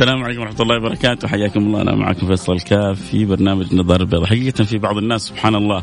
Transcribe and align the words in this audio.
السلام 0.00 0.24
عليكم 0.24 0.40
ورحمة 0.40 0.60
الله 0.60 0.76
وبركاته. 0.76 1.28
حياكم 1.28 1.60
الله. 1.60 1.82
أنا 1.82 1.94
معكم 1.94 2.26
فيصل 2.26 2.52
الكاف 2.52 3.00
في 3.00 3.24
برنامج 3.24 3.74
نظار 3.74 4.00
البيضاء 4.00 4.26
حقيقة 4.26 4.64
في 4.64 4.78
بعض 4.78 4.96
الناس 4.96 5.22
سبحان 5.22 5.54
الله. 5.54 5.82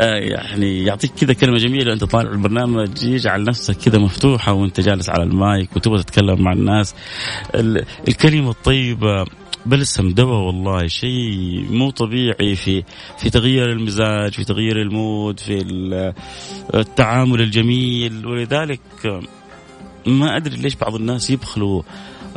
آه 0.00 0.14
يعني 0.14 0.84
يعطيك 0.84 1.10
كذا 1.10 1.32
كلمة 1.32 1.58
جميلة 1.58 1.90
وأنت 1.90 2.04
طالع 2.04 2.30
البرنامج 2.30 3.02
يجعل 3.02 3.44
نفسك 3.44 3.76
كذا 3.76 3.98
مفتوحة 3.98 4.52
وأنت 4.52 4.80
جالس 4.80 5.10
على 5.10 5.22
المايك 5.22 5.76
وتبغى 5.76 6.02
تتكلم 6.02 6.42
مع 6.42 6.52
الناس. 6.52 6.94
ال- 7.54 7.84
الكلمة 8.08 8.50
الطيبة 8.50 9.24
بلسم 9.66 10.10
دواء 10.10 10.40
والله. 10.46 10.86
شيء 10.86 11.66
مو 11.70 11.90
طبيعي 11.90 12.54
في 12.56 12.82
في 13.18 13.30
تغيير 13.30 13.72
المزاج 13.72 14.32
في 14.32 14.44
تغيير 14.44 14.82
المود 14.82 15.40
في 15.40 15.54
ال- 15.62 16.12
التعامل 16.74 17.40
الجميل. 17.40 18.26
ولذلك 18.26 18.80
ما 20.06 20.36
أدري 20.36 20.56
ليش 20.56 20.74
بعض 20.74 20.94
الناس 20.94 21.30
يبخلوا 21.30 21.82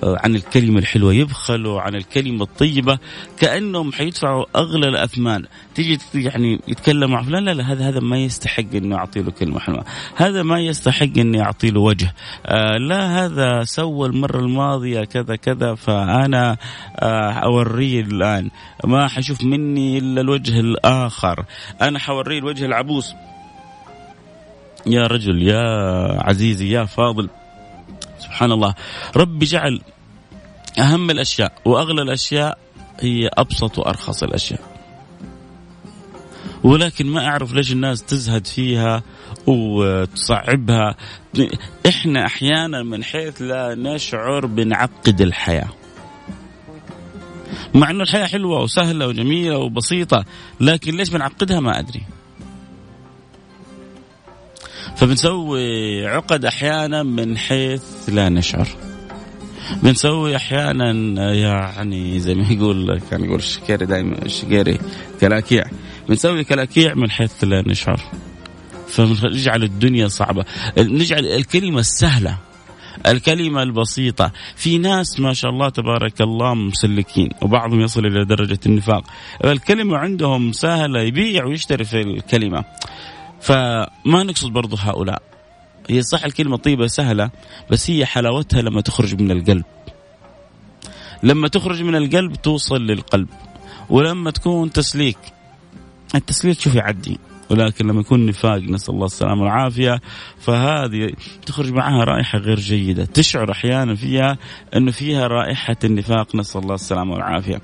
عن 0.03 0.35
الكلمة 0.35 0.79
الحلوة 0.79 1.13
يبخلوا 1.13 1.81
عن 1.81 1.95
الكلمة 1.95 2.43
الطيبة 2.43 2.97
كأنهم 3.39 3.91
حيدفعوا 3.91 4.45
أغلى 4.55 4.87
الأثمان. 4.87 5.45
تيجي 5.75 5.99
يعني 6.13 6.59
يتكلم 6.67 7.11
مع 7.11 7.23
فلان 7.23 7.45
لا 7.45 7.53
لا 7.53 7.63
هذا 7.63 7.89
هذا 7.89 7.99
ما 7.99 8.17
يستحق 8.17 8.75
إنه 8.75 8.95
أعطي 8.95 9.21
له 9.21 9.31
كلمة 9.31 9.59
حلوة. 9.59 9.85
هذا 10.15 10.43
ما 10.43 10.59
يستحق 10.59 11.17
إني 11.17 11.41
أعطي 11.41 11.71
له 11.71 11.79
وجه. 11.79 12.13
آه 12.45 12.77
لا 12.77 13.25
هذا 13.25 13.63
سوى 13.63 14.07
المرة 14.07 14.39
الماضية 14.39 15.03
كذا 15.03 15.35
كذا 15.35 15.75
فأنا 15.75 16.57
آه 16.99 17.31
أوريه 17.31 18.01
الآن. 18.01 18.49
ما 18.83 19.07
حشوف 19.07 19.43
مني 19.43 19.97
إلا 19.97 20.21
الوجه 20.21 20.59
الآخر. 20.59 21.45
أنا 21.81 21.99
حوريه 21.99 22.39
الوجه 22.39 22.65
العبوس. 22.65 23.13
يا 24.85 25.07
رجل 25.07 25.41
يا 25.41 25.63
عزيزي 26.21 26.69
يا 26.71 26.85
فاضل. 26.85 27.29
سبحان 28.19 28.51
الله. 28.51 28.75
ربي 29.15 29.45
جعل 29.45 29.81
أهم 30.79 31.09
الأشياء 31.09 31.53
وأغلى 31.65 32.01
الأشياء 32.01 32.57
هي 32.99 33.29
أبسط 33.33 33.79
وأرخص 33.79 34.23
الأشياء. 34.23 34.61
ولكن 36.63 37.05
ما 37.05 37.25
أعرف 37.27 37.53
ليش 37.53 37.71
الناس 37.71 38.03
تزهد 38.03 38.47
فيها 38.47 39.03
وتصعبها. 39.47 40.95
إحنا 41.87 42.25
أحيانا 42.25 42.83
من 42.83 43.03
حيث 43.03 43.42
لا 43.42 43.75
نشعر 43.75 44.45
بنعقد 44.45 45.21
الحياة. 45.21 45.69
مع 47.73 47.89
أنه 47.89 48.03
الحياة 48.03 48.25
حلوة 48.25 48.61
وسهلة 48.61 49.08
وجميلة 49.08 49.58
وبسيطة 49.58 50.25
لكن 50.59 50.97
ليش 50.97 51.09
بنعقدها 51.09 51.59
ما 51.59 51.80
أدري. 51.80 52.17
فبنسوي 54.97 56.08
عقد 56.08 56.45
أحيانا 56.45 57.03
من 57.03 57.37
حيث 57.37 57.83
لا 58.09 58.30
نشعر. 58.30 58.67
بنسوي 59.83 60.35
أحيانا 60.35 60.91
يعني 61.33 62.19
زي 62.19 62.35
ما 62.35 62.45
يقول 62.49 63.02
كان 63.11 63.23
يقول 63.23 63.39
الشكيري 63.39 63.86
دائما 63.86 64.25
الشكيري 64.25 64.80
كلاكيع. 65.21 65.63
بنسوي 66.09 66.43
كلاكيع 66.43 66.93
من 66.93 67.11
حيث 67.11 67.43
لا 67.43 67.63
نشعر. 67.67 67.99
فنجعل 68.87 69.63
الدنيا 69.63 70.07
صعبة. 70.07 70.45
نجعل 70.77 71.25
الكلمة 71.25 71.80
السهلة 71.80 72.37
الكلمة 73.07 73.63
البسيطة. 73.63 74.31
في 74.55 74.77
ناس 74.77 75.19
ما 75.19 75.33
شاء 75.33 75.52
الله 75.52 75.69
تبارك 75.69 76.21
الله 76.21 76.53
مسلكين 76.53 77.30
وبعضهم 77.41 77.81
يصل 77.81 78.05
إلى 78.05 78.25
درجة 78.25 78.59
النفاق. 78.65 79.03
الكلمة 79.45 79.97
عندهم 79.97 80.52
سهلة 80.52 81.02
يبيع 81.02 81.45
ويشتري 81.45 81.83
في 81.83 82.02
الكلمة. 82.02 82.63
فما 83.42 84.23
نقصد 84.23 84.49
برضو 84.49 84.75
هؤلاء. 84.75 85.21
هي 85.89 86.02
صح 86.03 86.23
الكلمة 86.23 86.58
طيبة 86.58 86.87
سهلة 86.87 87.30
بس 87.71 87.89
هي 87.89 88.05
حلاوتها 88.05 88.61
لما 88.61 88.81
تخرج 88.81 89.21
من 89.21 89.31
القلب. 89.31 89.65
لما 91.23 91.48
تخرج 91.48 91.81
من 91.83 91.95
القلب 91.95 92.36
توصل 92.36 92.81
للقلب 92.81 93.27
ولما 93.89 94.31
تكون 94.31 94.71
تسليك. 94.71 95.17
التسليك 96.15 96.59
شوف 96.59 96.75
يعدي. 96.75 97.20
ولكن 97.49 97.87
لما 97.87 98.02
يكون 98.02 98.25
نفاق 98.25 98.58
نسأل 98.58 98.93
الله 98.93 99.05
السلامة 99.05 99.41
والعافية. 99.41 100.02
فهذه 100.39 101.11
تخرج 101.45 101.71
معها 101.71 102.03
رائحة 102.03 102.39
غير 102.39 102.59
جيدة، 102.59 103.05
تشعر 103.05 103.52
أحيانا 103.52 103.95
فيها 103.95 104.37
إنه 104.75 104.91
فيها 104.91 105.27
رائحة 105.27 105.75
النفاق 105.83 106.36
نسأل 106.36 106.61
الله 106.61 106.75
السلامة 106.75 107.13
والعافية. 107.13 107.61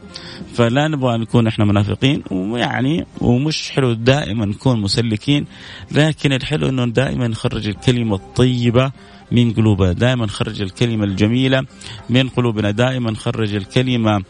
فلا 0.53 0.87
نبغى 0.87 1.17
نكون 1.17 1.47
إحنا 1.47 1.65
منافقين 1.65 2.23
ويعني 2.31 3.05
ومش 3.21 3.71
حلو 3.71 3.93
دائما 3.93 4.45
نكون 4.45 4.81
مسلكين. 4.81 5.45
لكن 5.91 6.33
الحلو 6.33 6.69
إنه 6.69 6.85
دائما 6.85 7.27
نخرج 7.27 7.67
الكلمة 7.67 8.15
الطيبة 8.15 8.91
من 9.31 9.53
قلوبنا 9.53 9.91
دائما 9.93 10.25
نخرج 10.25 10.61
الكلمة 10.61 11.05
الجميلة 11.05 11.65
من 12.09 12.29
قلوبنا 12.29 12.71
دائما 12.71 13.11
نخرج 13.11 13.55
الكلمة 13.55 14.23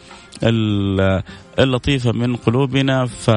اللطيفة 1.59 2.11
من 2.11 2.35
قلوبنا. 2.35 3.05
ف 3.05 3.29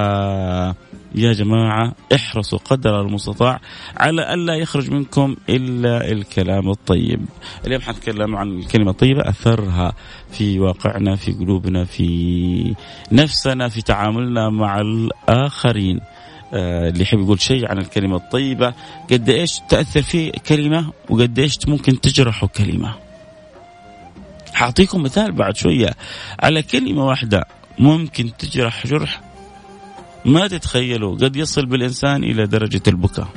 يا 1.16 1.32
جماعة 1.32 1.94
احرصوا 2.15 2.59
قدر 2.59 3.00
المستطاع 3.00 3.60
على 3.97 4.34
ألا 4.34 4.54
يخرج 4.54 4.91
منكم 4.91 5.37
إلا 5.49 6.12
الكلام 6.12 6.71
الطيب. 6.71 7.27
اليوم 7.66 7.82
حنتكلم 7.82 8.37
عن 8.37 8.59
الكلمة 8.59 8.91
الطيبة 8.91 9.28
أثرها 9.28 9.93
في 10.31 10.60
واقعنا 10.60 11.16
في 11.16 11.32
قلوبنا 11.32 11.84
في 11.84 12.75
نفسنا 13.12 13.69
في 13.69 13.82
تعاملنا 13.82 14.50
مع 14.50 14.81
الآخرين. 14.81 16.00
آه 16.55 16.88
اللي 16.88 17.03
يحب 17.03 17.19
يقول 17.19 17.41
شيء 17.41 17.71
عن 17.71 17.78
الكلمة 17.78 18.16
الطيبة 18.16 18.75
قد 19.10 19.31
إيش 19.31 19.60
تأثر 19.69 20.03
فيه 20.03 20.32
كلمة 20.49 20.93
وقد 21.10 21.38
إيش 21.38 21.59
ممكن 21.69 22.00
تجرحه 22.00 22.47
كلمة. 22.47 22.94
حأعطيكم 24.55 25.03
مثال 25.03 25.32
بعد 25.32 25.56
شوية. 25.56 25.91
على 26.41 26.62
كلمة 26.62 27.06
واحدة 27.06 27.44
ممكن 27.78 28.37
تجرح 28.38 28.87
جرح 28.87 29.25
ما 30.26 30.47
تتخيلوا 30.47 31.16
قد 31.16 31.37
يصل 31.37 31.66
بالإنسان 31.66 32.25
إلى 32.25 32.47
درجة 32.47 32.82
البكاء. 32.88 33.28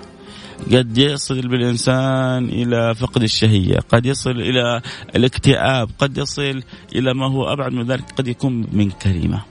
قد 0.74 0.98
يصل 0.98 1.42
بالإنسان 1.42 2.46
إلى 2.50 2.96
فقد 2.96 3.24
الشهية 3.24 3.78
قد 3.90 4.06
يصل 4.06 4.32
إلى 4.32 4.82
الاكتئاب 5.16 5.90
قد 6.00 6.18
يصل 6.18 6.64
إلى 6.96 7.14
ما 7.14 7.32
هو 7.32 7.54
أبعد 7.54 7.74
من 7.74 7.86
ذلك 7.86 8.12
قد 8.18 8.28
يكون 8.28 8.68
من 8.72 8.92
كلمة 8.92 9.42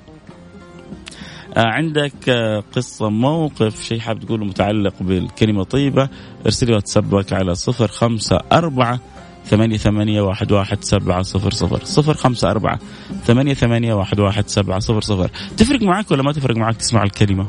عندك 1.57 2.31
قصة 2.77 3.09
موقف 3.11 3.83
شيء 3.83 3.99
حاب 4.01 4.21
تقوله 4.21 4.45
متعلق 4.45 4.95
بالكلمة 5.01 5.63
طيبة 5.63 6.09
ارسلي 6.47 6.75
واتسابك 6.75 7.33
على 7.33 7.55
صفر 7.55 7.89
خمسة 7.89 8.39
أربعة 8.53 9.01
ثمانية 9.45 9.77
ثمانية 9.77 10.21
واحد 10.21 10.53
واحد 10.53 10.85
سبعة 10.85 11.23
صفر 11.23 11.51
صفر. 11.51 11.85
صفر 11.85 12.15
خمسة 12.15 12.51
أربعة. 12.51 12.79
ثمانية 13.25 13.55
ثمانية 13.55 13.95
واحد 13.95 14.21
واحد 14.21 14.49
سبعة 14.49 14.79
صفر 14.79 15.01
صفر. 15.01 15.31
تفرق 15.57 15.83
معك 15.83 16.11
ولا 16.11 16.23
ما 16.23 16.33
تفرق 16.33 16.57
معك 16.57 16.77
تسمع 16.77 17.03
الكلمة؟ 17.03 17.47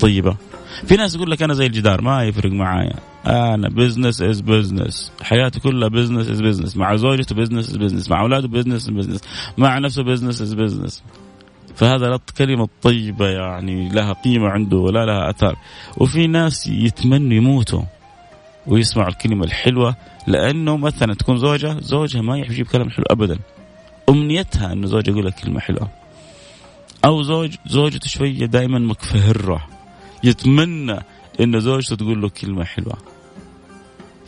طيبة. 0.00 0.36
في 0.86 0.96
ناس 0.96 1.14
يقول 1.14 1.30
لك 1.30 1.42
أنا 1.42 1.54
زي 1.54 1.66
الجدار 1.66 2.00
ما 2.00 2.24
يفرق 2.24 2.52
معايا. 2.52 2.96
أنا 3.26 3.68
business 3.68 4.22
is 4.22 4.40
business 4.40 5.12
حياتي 5.22 5.60
كلها 5.60 5.88
business 5.88 6.28
is 6.28 6.40
business 6.40 6.76
مع 6.76 6.96
زوجته 6.96 7.34
business 7.34 7.70
is 7.70 7.76
business 7.76 8.10
مع 8.10 8.20
أولاده 8.20 8.48
business 8.48 8.82
is 8.82 8.90
business 8.90 9.20
مع 9.58 9.78
نفسه 9.78 10.02
business 10.02 10.42
is 10.42 10.54
business 10.54 11.02
فهذا 11.76 12.06
الكلمة 12.06 12.64
الطيبة 12.64 13.28
يعني 13.28 13.88
لها 13.88 14.12
قيمة 14.12 14.48
عنده 14.48 14.76
ولا 14.76 15.06
لها 15.06 15.30
أثر 15.30 15.56
وفي 15.96 16.26
ناس 16.26 16.66
يتمنوا 16.66 17.36
يموتوا 17.36 17.82
ويسمعوا 18.66 19.08
الكلمة 19.08 19.44
الحلوة 19.44 19.96
لأنه 20.26 20.76
مثلا 20.76 21.14
تكون 21.14 21.38
زوجة 21.38 21.80
زوجها 21.80 22.22
ما 22.22 22.38
يحب 22.38 22.52
يجيب 22.52 22.66
كلام 22.66 22.90
حلو 22.90 23.04
أبدا. 23.10 23.38
أمنيتها 24.08 24.72
أنه 24.72 24.86
زوجها 24.86 25.12
يقول 25.12 25.26
لك 25.26 25.34
كلمة 25.34 25.60
حلوة. 25.60 25.88
أو 27.04 27.22
زوج 27.22 27.56
زوجته 27.66 28.08
شوية 28.08 28.46
دائما 28.46 28.78
مكفهرة. 28.78 29.66
يتمنى 30.24 30.98
إن 31.40 31.60
زوجته 31.60 31.96
تقول 31.96 32.22
له 32.22 32.28
كلمة 32.28 32.64
حلوة. 32.64 32.98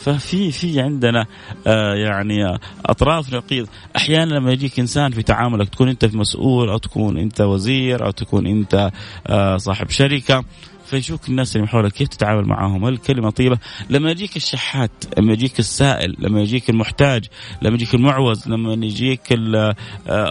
ففي 0.05 0.53
في 0.53 0.81
عندنا 0.81 1.27
آه 1.67 1.95
يعني 1.95 2.59
أطراف 2.87 3.35
نقيض. 3.35 3.69
أحيانا 3.97 4.35
لما 4.35 4.53
يجيك 4.53 4.81
إنسان 4.81 5.11
في 5.13 5.23
تعاملك 5.23 5.69
تكون 5.69 5.89
أنت 5.89 6.05
مسؤول 6.05 6.69
أو 6.69 6.79
تكون 6.79 7.19
أنت 7.19 7.41
وزير 7.41 8.07
أو 8.07 8.11
تكون 8.11 8.47
أنت 8.47 8.91
آه 9.27 9.57
صاحب 9.57 9.91
شركة 9.91 10.45
فيشوف 10.87 11.29
الناس 11.29 11.57
اللي 11.57 11.69
حولك 11.69 11.93
كيف 11.93 12.09
تتعامل 12.09 12.45
معاهم. 12.45 12.85
هل 12.85 12.93
الكلمة 12.93 13.31
طيبة. 13.31 13.59
لما 13.91 14.11
يجيك 14.11 14.37
الشحات 14.37 14.91
لما 15.19 15.33
يجيك 15.33 15.59
السائل 15.59 16.17
لما 16.19 16.41
يجيك 16.41 16.71
المحتاج 16.71 17.25
لما 17.63 17.75
يجيك 17.75 17.95
المعوز 17.95 18.49
لما 18.49 18.73
يجيك 18.87 19.33
آه، 19.33 19.75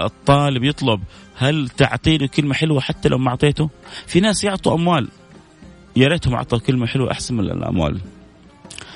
الطالب 0.05 0.63
يطلب 0.63 1.01
هل 1.37 1.69
تعطي 1.69 2.17
له 2.17 2.27
كلمة 2.27 2.53
حلوة 2.53 2.81
حتى 2.81 3.09
لو 3.09 3.17
ما 3.17 3.29
أعطيته؟ 3.29 3.69
في 4.07 4.19
ناس 4.19 4.43
يعطوا 4.43 4.75
أموال. 4.75 5.07
يا 5.95 6.07
ريتهم 6.07 6.33
أعطوا 6.33 6.59
كلمة 6.59 6.87
حلوة 6.87 7.11
أحسن 7.11 7.35
من 7.35 7.43
الأموال. 7.43 8.01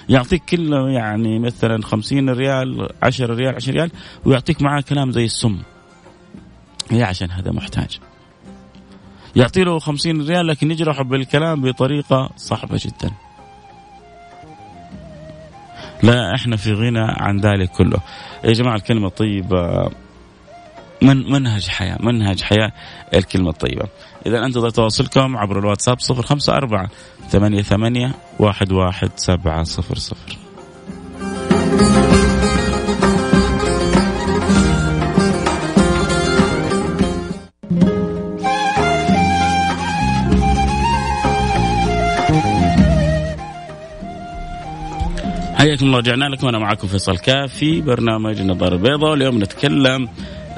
يعطيك 0.09 0.45
كل 0.45 0.73
يعني 0.73 1.39
مثلا 1.39 1.83
خمسين 1.83 2.29
ريال 2.29 2.89
عشر 3.03 3.29
ريال 3.29 3.55
عشر 3.55 3.71
ريال 3.71 3.91
ويعطيك 4.25 4.61
معاه 4.61 4.81
كلام 4.81 5.11
زي 5.11 5.25
السم. 5.25 5.57
هي 6.91 7.03
عشان 7.03 7.31
هذا 7.31 7.51
محتاج. 7.51 7.99
يعطي 9.35 9.63
له 9.63 9.79
خمسين 9.79 10.27
ريال 10.27 10.47
لكن 10.47 10.71
يجرح 10.71 11.01
بالكلام 11.01 11.61
بطريقة 11.61 12.29
صعبة 12.37 12.79
جدا. 12.85 13.11
لا 16.03 16.35
إحنا 16.35 16.55
في 16.55 16.73
غنى 16.73 17.05
عن 17.07 17.39
ذلك 17.39 17.69
كله. 17.69 17.97
يا 18.43 18.53
جماعة 18.53 18.75
الكلمة 18.75 19.07
الطيبة 19.07 19.91
من 21.05 21.31
منهج 21.31 21.67
حياة 21.67 21.97
منهج 21.99 22.41
حياة 22.41 22.71
الكلمة 23.13 23.49
الطيبة. 23.49 23.87
إذا 24.25 24.45
أنتم 24.45 24.69
تواصلكم 24.69 25.37
عبر 25.37 25.59
الواتساب 25.59 25.99
صفر 25.99 26.21
خمسة 26.21 26.53
أربعة 26.53 26.89
ثمانية 27.29 27.61
ثمانية 27.61 28.11
واحد 28.39 28.71
واحد 28.71 29.09
سبعة 29.15 29.63
صفر 29.63 29.95
صفر. 29.95 30.37
حياكم 45.55 45.85
الله 45.85 45.97
رجعنا 45.97 46.25
لكم. 46.25 46.47
أنا 46.47 46.59
معكم 46.59 46.87
فيصل 46.87 47.17
كافي 47.17 47.81
برنامج 47.81 48.39
النظاره 48.39 48.73
البيضاء 48.73 49.11
واليوم 49.11 49.43
نتكلم 49.43 50.09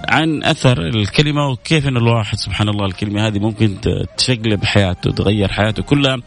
عن 0.09 0.43
أثر 0.43 0.81
الكلمة 0.81 1.47
وكيف 1.47 1.87
إن 1.87 1.97
الواحد 1.97 2.37
سبحان 2.37 2.69
الله 2.69 2.85
الكلمة 2.85 3.27
هذه 3.27 3.39
ممكن 3.39 3.75
تشقلب 4.17 4.63
حياته 4.63 5.11
تغير 5.11 5.47
حياته 5.47 5.83
كلها 5.83 6.17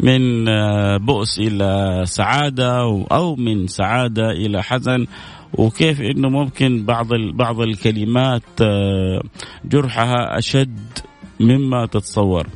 من 0.00 0.48
آه، 0.48 0.96
بؤس 0.96 1.38
إلى 1.38 2.02
سعادة 2.06 2.78
أو 3.12 3.36
من 3.36 3.66
سعادة 3.66 4.30
إلى 4.30 4.62
حزن. 4.62 5.06
وكيف 5.54 6.00
إنه 6.00 6.28
ممكن 6.28 6.84
بعض 6.84 7.06
بعض 7.34 7.60
الكلمات 7.60 8.42
آه، 8.62 9.22
جرحها 9.64 10.38
أشد 10.38 10.78
مما 11.40 11.86
تتصور. 11.86 12.46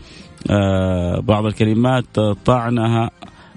آه، 0.50 1.20
بعض 1.20 1.46
الكلمات 1.46 2.20
طعنها 2.44 3.10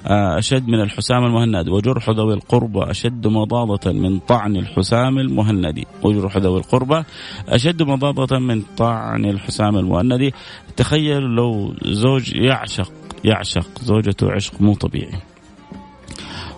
أشد 0.07 0.67
من 0.67 0.81
الحسام 0.81 1.25
المهند 1.25 1.69
وجرح 1.69 2.09
ذوي 2.09 2.33
القربى 2.33 2.91
أشد 2.91 3.27
مضاضة 3.27 3.91
من 3.91 4.19
طعن 4.19 4.55
الحسام 4.55 5.17
المهندي 5.17 5.87
وجرح 6.03 6.37
ذوي 6.37 6.59
القربى 6.59 7.03
أشد 7.49 7.83
مضاضة 7.83 8.39
من 8.39 8.63
طعن 8.77 9.25
الحسام 9.25 9.77
المهندي 9.77 10.33
تخيل 10.77 11.21
لو 11.21 11.73
زوج 11.85 12.35
يعشق 12.35 12.91
يعشق 13.23 13.67
زوجته 13.81 14.31
عشق 14.31 14.61
مو 14.61 14.73
طبيعي. 14.73 15.19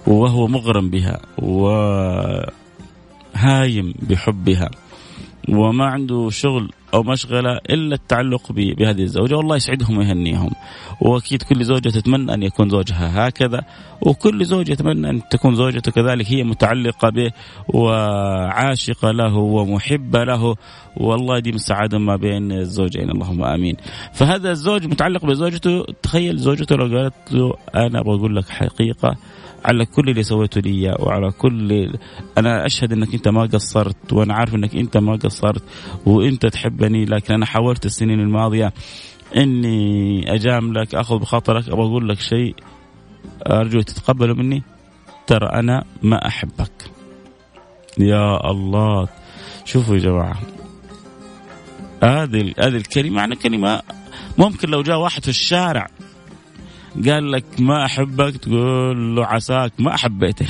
وهو 0.08 0.48
مغرم 0.48 0.90
بها 0.90 1.20
وهايم 1.38 2.54
بحبها 4.10 4.70
وما 5.50 5.86
عنده 5.86 6.30
شغل 6.30 6.72
أو 6.94 7.04
مشغله 7.04 7.58
إلا 7.70 7.96
التعلق 7.96 8.52
بهذه 8.52 9.02
الزوجة. 9.02 9.36
والله 9.38 9.56
يسعدهم 9.56 9.98
ويهنيهم. 9.98 10.52
وأكيد 11.02 11.44
كل 11.44 11.64
زوجة 11.64 11.90
تتمنى 11.90 12.34
أن 12.34 12.44
يكون 12.44 12.70
زوجها 12.70 13.28
هكذا 13.28 13.62
وكل 14.02 14.46
زوجة 14.46 14.72
يتمنى 14.72 15.10
أن 15.10 15.22
تكون 15.30 15.56
زوجته 15.56 15.92
كذلك 15.92 16.32
هي 16.32 16.44
متعلقة 16.44 17.10
به 17.10 17.32
وعاشقة 17.68 19.12
له 19.12 19.36
ومحبة 19.36 20.24
له. 20.24 20.56
والله 20.98 21.38
يديم 21.38 21.56
السعاده 21.56 22.00
ما 22.00 22.16
بين 22.16 22.52
الزوجين. 22.52 23.10
اللهم 23.10 23.44
آمين. 23.44 23.76
فهذا 24.14 24.52
الزوج 24.52 24.86
متعلق 24.86 25.26
بزوجته. 25.26 25.86
تخيل 26.04 26.38
زوجته 26.38 26.76
لو 26.76 26.98
قالت 26.98 27.14
له 27.32 27.54
أنا 27.76 28.02
بقول 28.02 28.36
لك 28.36 28.50
حقيقة 28.50 29.16
على 29.66 29.86
كل 29.86 30.10
اللي 30.10 30.24
سويته 30.24 30.62
لي 30.62 30.96
وعلى 31.00 31.32
كل 31.32 31.94
أنا 32.38 32.66
أشهد 32.66 32.94
إنك 32.94 33.14
أنت 33.14 33.28
ما 33.28 33.42
قصرت 33.42 34.14
وأنا 34.14 34.34
عارف 34.34 34.56
إنك 34.56 34.76
أنت 34.76 34.98
ما 34.98 35.16
قصرت 35.16 35.64
وأنت 36.06 36.46
تحبني 36.46 37.06
لكن 37.06 37.34
أنا 37.34 37.46
حاولت 37.46 37.86
السنين 37.86 38.20
الماضية 38.20 38.74
إني 39.36 40.34
اجاملك 40.34 40.96
أخذ 40.96 41.20
بخاطرك 41.20 41.70
أبغى 41.70 41.88
أقول 41.88 42.10
لك 42.10 42.20
شيء 42.20 42.56
أرجو 43.48 43.82
تتقبله 43.82 44.34
مني. 44.34 44.64
ترى 45.28 45.48
أنا 45.48 45.84
ما 46.04 46.28
أحبك. 46.28 46.92
يا 47.98 48.52
الله. 48.52 49.08
شوفوا 49.66 49.96
يا 49.96 50.00
جماعة. 50.00 50.40
هذه 52.04 52.54
هذه 52.60 52.76
الكلمة 52.76 53.16
معنى 53.16 53.36
كلمة 53.36 53.82
ممكن 54.38 54.70
لو 54.70 54.82
جاء 54.82 54.98
واحد 54.98 55.24
في 55.24 55.30
الشارع 55.30 55.88
قال 56.96 57.32
لك 57.32 57.46
ما 57.60 57.86
أحبك 57.86 58.38
تقول 58.38 59.16
له 59.16 59.26
عساك 59.26 59.72
ما 59.80 59.98
حبيتني 59.98 60.48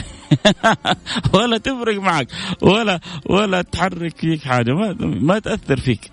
ولا 1.33 1.57
تفرق 1.57 2.01
معك 2.01 2.27
ولا 2.61 2.99
ولا 3.25 3.61
تحرك 3.61 4.17
فيك 4.17 4.43
حاجة 4.43 4.71
ما 4.71 4.95
ما 4.99 5.39
تأثر 5.39 5.79
فيك. 5.79 6.11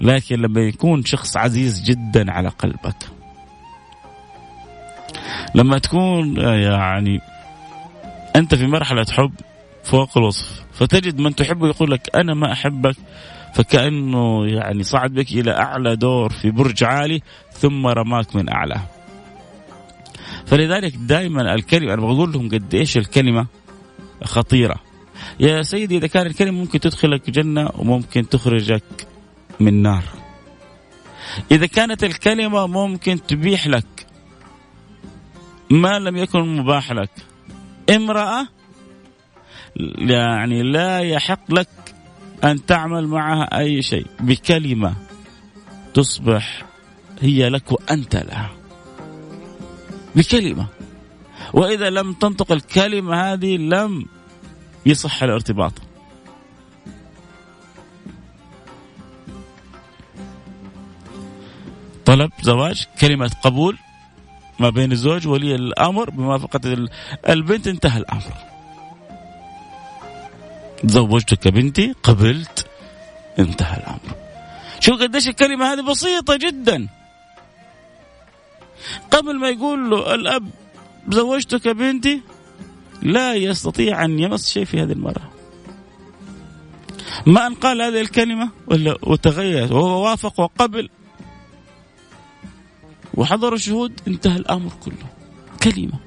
لكن 0.00 0.36
لما 0.36 0.60
يكون 0.60 1.04
شخص 1.04 1.36
عزيز 1.36 1.82
جدا 1.82 2.32
على 2.32 2.48
قلبك 2.48 2.96
لما 5.54 5.78
تكون 5.78 6.36
يعني 6.36 7.20
أنت 8.36 8.54
في 8.54 8.66
مرحلة 8.66 9.06
حب 9.10 9.32
فوق 9.84 10.18
الوصف 10.18 10.64
فتجد 10.72 11.18
من 11.18 11.34
تحبه 11.34 11.68
يقول 11.68 11.90
لك 11.90 12.16
أنا 12.16 12.34
ما 12.34 12.52
أحبك 12.52 12.96
فكأنه 13.56 14.46
يعني 14.46 14.82
صعد 14.82 15.14
بك 15.14 15.32
إلى 15.32 15.50
أعلى 15.50 15.96
دور 15.96 16.32
في 16.32 16.50
برج 16.50 16.84
عالي 16.84 17.22
ثم 17.52 17.86
رماك 17.86 18.36
من 18.36 18.48
أعلى. 18.48 18.80
فلذلك 20.46 20.96
دائما 20.96 21.54
الكلمة 21.54 21.94
أنا 21.94 22.02
بقول 22.02 22.32
لهم 22.32 22.48
قد 22.48 22.74
إيش 22.74 22.96
الكلمة 22.96 23.46
خطيرة. 24.24 24.76
يا 25.40 25.62
سيدي 25.62 25.96
إذا 25.96 26.06
كان 26.06 26.26
الكلمة 26.26 26.58
ممكن 26.58 26.80
تدخلك 26.80 27.30
جنة 27.30 27.70
وممكن 27.78 28.28
تخرجك 28.28 29.06
من 29.60 29.82
نار. 29.82 30.04
إذا 31.50 31.66
كانت 31.66 32.04
الكلمة 32.04 32.66
ممكن 32.66 33.26
تبيح 33.26 33.66
لك 33.66 34.06
ما 35.70 35.98
لم 35.98 36.16
يكن 36.16 36.56
مباح 36.56 36.92
لك. 36.92 37.10
امرأة 37.90 38.48
يعني 39.98 40.62
لا 40.62 40.98
يحق 40.98 41.54
لك 41.54 41.68
أن 42.46 42.66
تعمل 42.66 43.06
معها 43.06 43.58
أي 43.58 43.82
شيء 43.82 44.06
بكلمة 44.20 44.94
تصبح 45.94 46.64
هي 47.20 47.48
لك 47.48 47.72
وأنت 47.72 48.16
لها. 48.16 48.50
بكلمة. 50.16 50.66
وإذا 51.52 51.90
لم 51.90 52.12
تنطق 52.12 52.52
الكلمة 52.52 53.32
هذه 53.32 53.56
لم 53.56 54.06
يصح 54.86 55.22
الارتباط. 55.22 55.72
طلب 62.04 62.30
زواج 62.42 62.84
كلمة 63.00 63.30
قبول 63.42 63.78
ما 64.60 64.70
بين 64.70 64.92
الزوج 64.92 65.26
ولي 65.28 65.54
الأمر 65.54 66.10
بموافقة 66.10 66.88
البنت 67.28 67.66
انتهى 67.66 67.98
الأمر. 67.98 68.55
تزوجتك 70.82 71.48
بنتي 71.48 71.94
قبلت 72.02 72.66
انتهى 73.38 73.76
الأمر. 73.76 74.14
شو 74.80 74.96
قديش 74.96 75.28
الكلمة 75.28 75.72
هذه 75.72 75.80
بسيطة 75.80 76.36
جدا. 76.36 76.88
قبل 79.10 79.38
ما 79.38 79.48
يقول 79.48 79.90
له 79.90 80.14
الأب 80.14 80.50
زوجتك 81.08 81.68
بنتي 81.68 82.22
لا 83.02 83.34
يستطيع 83.34 84.04
أن 84.04 84.18
يمس 84.18 84.50
شيء 84.50 84.64
في 84.64 84.82
هذه 84.82 84.92
المرأة. 84.92 85.30
ما 87.26 87.46
أن 87.46 87.54
قال 87.54 87.82
هذه 87.82 88.00
الكلمة 88.00 88.50
ولا 88.66 88.96
وتغير 89.02 89.74
وهو 89.74 90.04
وافق 90.04 90.40
وقبل. 90.40 90.88
وحضر 93.14 93.54
الشهود 93.54 94.00
انتهى 94.08 94.36
الأمر 94.36 94.70
كله. 94.84 95.06
كلمة. 95.62 96.05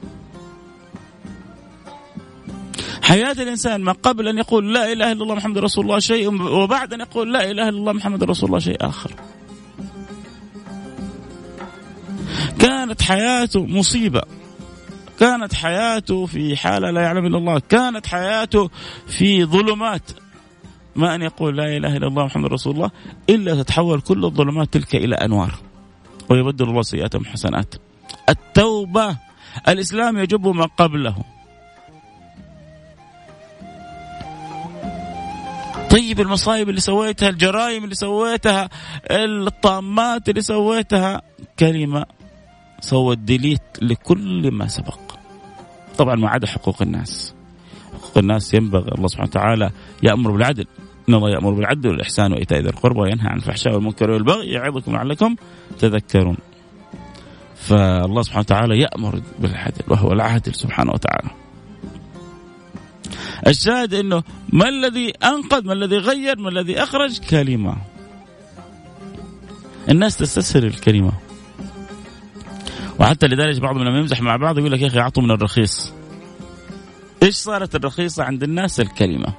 حياة 3.09 3.31
الإنسان 3.31 3.81
ما 3.81 3.91
قبل 3.91 4.27
أن 4.27 4.37
يقول 4.37 4.73
لا 4.73 4.91
إله 4.91 5.11
إلا 5.11 5.23
الله 5.23 5.35
محمد 5.35 5.57
رسول 5.57 5.85
الله 5.85 5.99
شيء 5.99 6.41
وبعد 6.41 6.93
أن 6.93 6.99
يقول 6.99 7.33
لا 7.33 7.51
إله 7.51 7.69
إلا 7.69 7.69
الله 7.69 7.93
محمد 7.93 8.23
رسول 8.23 8.47
الله 8.47 8.59
شيء 8.59 8.77
آخر. 8.81 9.11
كانت 12.59 13.01
حياته 13.01 13.65
مصيبة. 13.65 14.21
كانت 15.19 15.53
حياته 15.53 16.25
في 16.25 16.57
حالة 16.57 16.91
لا 16.91 17.01
يعلم 17.01 17.25
إلا 17.25 17.37
الله. 17.37 17.59
كانت 17.59 18.07
حياته 18.07 18.69
في 19.07 19.45
ظلمات. 19.45 20.11
ما 20.95 21.15
أن 21.15 21.21
يقول 21.21 21.57
لا 21.57 21.77
إله 21.77 21.97
إلا 21.97 22.07
الله 22.07 22.25
محمد 22.25 22.53
رسول 22.53 22.75
الله 22.75 22.91
إلا 23.29 23.63
تتحول 23.63 24.01
كل 24.01 24.25
الظلمات 24.25 24.73
تلك 24.73 24.95
إلى 24.95 25.15
أنوار. 25.15 25.55
ويبدل 26.29 26.69
الله 26.69 26.81
سيئاتهم 26.81 27.25
حسنات. 27.25 27.75
التوبة. 28.29 29.17
الإسلام 29.67 30.17
يجب 30.17 30.47
ما 30.47 30.65
قبله. 30.77 31.38
طيب 35.89 36.19
المصايب 36.19 36.69
اللي 36.69 36.81
سويتها 36.81 37.29
الجرائم 37.29 37.83
اللي 37.83 37.95
سويتها 37.95 38.69
الطامات 39.11 40.29
اللي 40.29 40.41
سويتها. 40.41 41.21
كلمة 41.59 42.05
سوت 42.79 43.17
ديليت 43.17 43.61
لكل 43.81 44.51
ما 44.51 44.67
سبق. 44.67 44.99
طبعا 45.97 46.15
ما 46.15 46.29
عدا 46.29 46.47
حقوق 46.47 46.81
الناس. 46.81 47.35
حقوق 47.93 48.17
الناس 48.17 48.53
ينبغي 48.53 48.91
الله 48.91 49.07
سبحانه 49.07 49.29
وتعالى 49.29 49.71
يأمر 50.03 50.31
بالعدل. 50.31 50.65
إن 51.09 51.13
الله 51.13 51.29
يأمر 51.29 51.51
بالعدل 51.51 51.89
والإحسان 51.89 52.33
وإيتاء 52.33 52.59
ذي 52.59 52.69
القربى 52.69 52.99
وينهى 52.99 53.27
عن 53.27 53.37
الفحشاء 53.37 53.73
والمنكر 53.73 54.11
والبغي. 54.11 54.47
يعظكم 54.47 54.91
لعلكم 54.91 55.35
تذكرون. 55.79 56.37
فالله 57.55 58.21
سبحانه 58.21 58.39
وتعالى 58.39 58.81
يأمر 58.81 59.21
بالعدل 59.39 59.83
وهو 59.87 60.11
العادل 60.11 60.55
سبحانه 60.55 60.91
وتعالى. 60.91 61.29
الشاهد 63.47 63.93
إنه 63.93 64.23
ما 64.53 64.69
الذي 64.69 65.09
أنقذ 65.23 65.65
ما 65.65 65.73
الذي 65.73 65.97
غير 65.97 66.39
ما 66.39 66.49
الذي 66.49 66.83
أخرج 66.83 67.19
كلمة. 67.19 67.77
الناس 69.89 70.17
تستسهل 70.17 70.65
الكلمة. 70.65 71.11
وحتى 72.99 73.27
لذلك 73.27 73.61
بعضهم 73.61 73.83
لما 73.83 73.99
يمزح 73.99 74.21
مع 74.21 74.35
بعض 74.35 74.57
يقول 74.57 74.71
لك 74.71 74.81
يا 74.81 74.87
أخي 74.87 74.99
أعطوا 74.99 75.23
من 75.23 75.31
الرخيص. 75.31 75.93
إيش 77.23 77.35
صارت 77.35 77.75
الرخيصة 77.75 78.23
عند 78.23 78.43
الناس 78.43 78.79
الكلمة؟ 78.79 79.33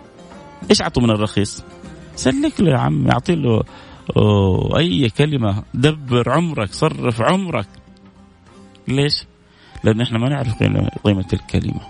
إيش 0.71 0.83
أعطوا 0.83 1.03
من 1.03 1.11
الرخيص؟ 1.11 1.65
سلك 2.17 2.61
له 2.61 2.71
يا 2.71 2.79
عم 2.79 3.11
أعطي 3.11 3.35
له 3.35 3.63
أي 4.77 5.11
كلمة. 5.11 5.63
دبر 5.75 6.31
عمرك 6.31 6.73
صرف 6.73 7.23
عمرك. 7.23 7.69
ليش؟ 8.89 9.25
لأن 9.85 10.01
إحنا 10.01 10.19
ما 10.19 10.29
نعرف 10.29 10.63
قيمة 11.05 11.29
الكلمة. 11.33 11.81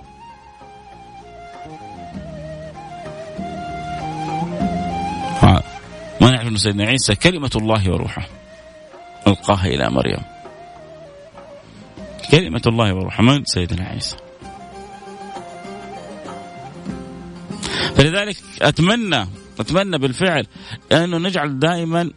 أن 6.51 6.57
سيدنا 6.57 6.85
عيسى 6.87 7.15
كلمة 7.15 7.51
الله 7.57 7.91
وروحه. 7.91 8.29
ألقاها 9.27 9.67
إلى 9.67 9.91
مريم. 9.91 10.21
كلمة 12.31 12.63
الله 12.67 12.95
وروحه. 12.95 13.23
من 13.23 13.45
سيدنا 13.45 13.85
عيسى؟ 13.85 14.17
فلذلك 17.95 18.37
أتمنى 18.63 19.27
أتمنى 19.61 19.99
بالفعل 19.99 20.47
أنه 20.93 21.19
نجعل 21.19 21.59
دائما 21.59 22.11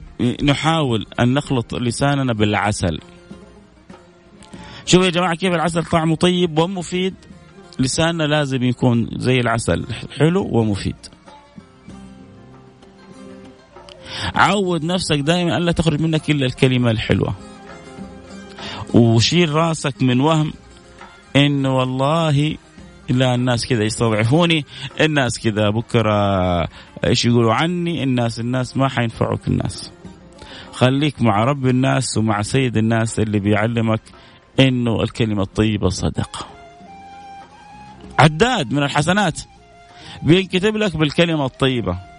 نحاول 0.44 1.06
أن 1.20 1.34
نخلط 1.34 1.76
لساننا 1.76 2.34
بالعسل. 2.34 3.00
شوفوا 4.86 5.06
يا 5.06 5.12
جماعة 5.12 5.36
كيف 5.36 5.54
العسل 5.54 5.84
طعمه 5.84 6.16
طيب 6.16 6.60
ومفيد. 6.60 7.16
لساننا 7.80 8.24
لازم 8.24 8.64
يكون 8.64 9.10
زي 9.18 9.40
العسل 9.40 9.86
حلو 10.18 10.48
ومفيد. 10.52 10.96
عود 14.36 14.84
نفسك 14.84 15.20
دائما 15.20 15.58
ألا 15.58 15.72
تخرج 15.72 16.02
منك 16.02 16.30
إلا 16.30 16.46
الكلمة 16.46 16.92
الحلوة. 16.92 17.34
وشيل 18.94 19.50
رأسك 19.50 20.02
من 20.02 20.20
وهم 20.20 20.54
انه 21.36 21.76
والله 21.76 22.58
لا 23.10 23.36
الناس 23.36 23.68
كذا 23.68 23.84
يستضعفوني 23.84 24.66
الناس 25.02 25.40
كذا 25.40 25.70
بكرة 25.70 26.14
إيش 27.06 27.26
يقولوا 27.26 27.54
عني 27.54 28.04
الناس 28.04 28.40
الناس 28.40 28.78
ما 28.78 28.90
حينفعوك 28.90 29.48
الناس. 29.48 29.92
خليك 30.72 31.22
مع 31.22 31.44
رب 31.44 31.68
الناس 31.68 32.18
ومع 32.18 32.42
سيد 32.42 32.78
الناس 32.78 33.20
اللي 33.20 33.40
بيعلمك 33.40 34.02
إنه 34.60 35.02
الكلمة 35.04 35.42
الطيبة 35.42 35.90
صدقة. 35.90 36.48
عداد 38.20 38.74
من 38.74 38.84
الحسنات 38.84 39.40
بينكتب 40.24 40.78
لك 40.78 40.98
بالكلمة 40.98 41.46
الطيبة. 41.46 42.13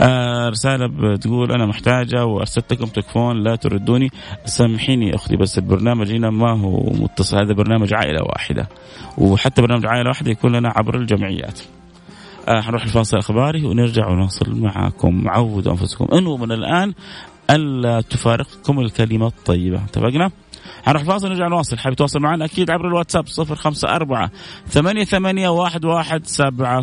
آه، 0.00 0.48
رسالة 0.48 0.86
بتقول 0.86 1.52
أنا 1.52 1.66
محتاجة 1.66 2.24
وأرسلتكم 2.24 2.86
تكفون 2.86 3.42
لا 3.42 3.56
تردوني. 3.56 4.10
سامحيني 4.44 5.14
أختي 5.14 5.36
بس 5.36 5.58
البرنامج 5.58 6.12
هنا 6.12 6.30
ما 6.30 6.60
هو 6.60 6.92
متصل. 6.92 7.38
هذا 7.38 7.52
برنامج 7.52 7.94
عائلة 7.94 8.22
واحدة 8.22 8.68
وحتى 9.18 9.62
برنامج 9.62 9.86
عائلة 9.86 10.08
واحدة 10.08 10.30
يكون 10.30 10.56
لنا 10.56 10.72
عبر 10.76 10.96
الجمعيات. 10.96 11.60
آه، 12.48 12.60
حنروح 12.60 12.82
الفاصل 12.82 13.18
إخباري 13.18 13.66
ونرجع 13.66 14.08
ونواصل 14.08 14.60
معاكم. 14.60 15.28
عودوا 15.28 15.72
أنفسكم. 15.72 16.06
انه 16.12 16.36
من 16.36 16.52
الآن 16.52 16.94
ألا 17.50 18.00
تفارقكم 18.00 18.80
الكلمة 18.80 19.26
الطيبة. 19.26 19.84
اتفقنا؟ 19.84 20.30
حنروح 20.84 21.04
فاصل 21.04 21.26
ونرجع 21.26 21.48
نواصل. 21.48 21.78
حابب 21.78 21.96
تواصل 21.96 22.20
معنا 22.20 22.44
أكيد 22.44 22.70
عبر 22.70 22.88
الواتساب 22.88 23.24
054 23.28 24.28
88 24.68 25.66
11 25.66 26.20
700 26.24 26.82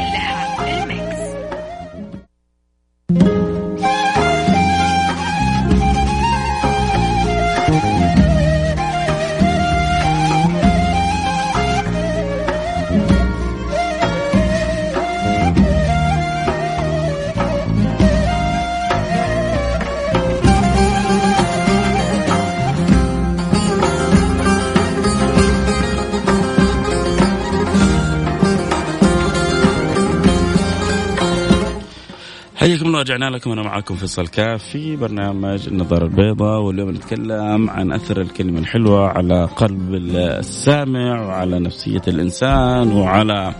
رجعنا 33.01 33.25
لكم 33.29 33.51
أنا 33.51 33.61
معكم 33.63 33.95
فيصل 33.95 34.27
كاف 34.27 34.63
في 34.63 34.95
برنامج 34.95 35.67
النظاره 35.67 36.03
البيضاء 36.05 36.61
واليوم 36.61 36.89
نتكلم 36.89 37.69
عن 37.69 37.91
أثر 37.91 38.21
الكلمة 38.21 38.59
الحلوة 38.59 39.07
على 39.07 39.45
قلب 39.45 39.93
السامع 40.15 41.21
وعلى 41.27 41.59
نفسية 41.59 42.01
الإنسان 42.07 42.91
وعلى 42.91 43.53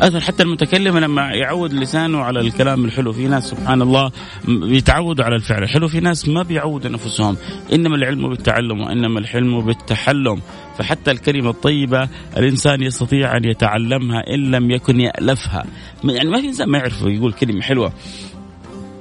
اثر 0.00 0.20
حتى 0.20 0.42
المتكلم 0.42 0.98
لما 0.98 1.32
يعود 1.32 1.72
لسانه 1.72 2.18
على 2.18 2.40
الكلام 2.40 2.84
الحلو 2.84 3.12
في 3.12 3.28
ناس 3.28 3.44
سبحان 3.44 3.82
الله 3.82 4.10
بيتعودوا 4.48 5.24
على 5.24 5.36
الفعل. 5.36 5.62
الحلو 5.62 5.88
في 5.88 6.00
ناس 6.00 6.28
ما 6.28 6.42
بيعودوا 6.42 6.90
نفسهم. 6.90 7.36
إنما 7.72 7.96
العلم 7.96 8.28
بالتعلم 8.28 8.80
وإنما 8.80 9.18
الحلم 9.18 9.60
بالتحلم. 9.60 10.40
فحتى 10.78 11.10
الكلمة 11.10 11.50
الطيبة 11.50 12.08
الإنسان 12.36 12.82
يستطيع 12.82 13.36
أن 13.36 13.44
يتعلمها 13.44 14.34
إن 14.34 14.50
لم 14.50 14.70
يكن 14.70 15.00
يألفها. 15.00 15.64
يعني 16.04 16.30
ما 16.30 16.40
في 16.40 16.46
إنسان 16.46 16.68
ما 16.68 16.78
يعرف 16.78 17.02
يقول 17.02 17.32
كلمة 17.32 17.60
حلوة. 17.62 17.92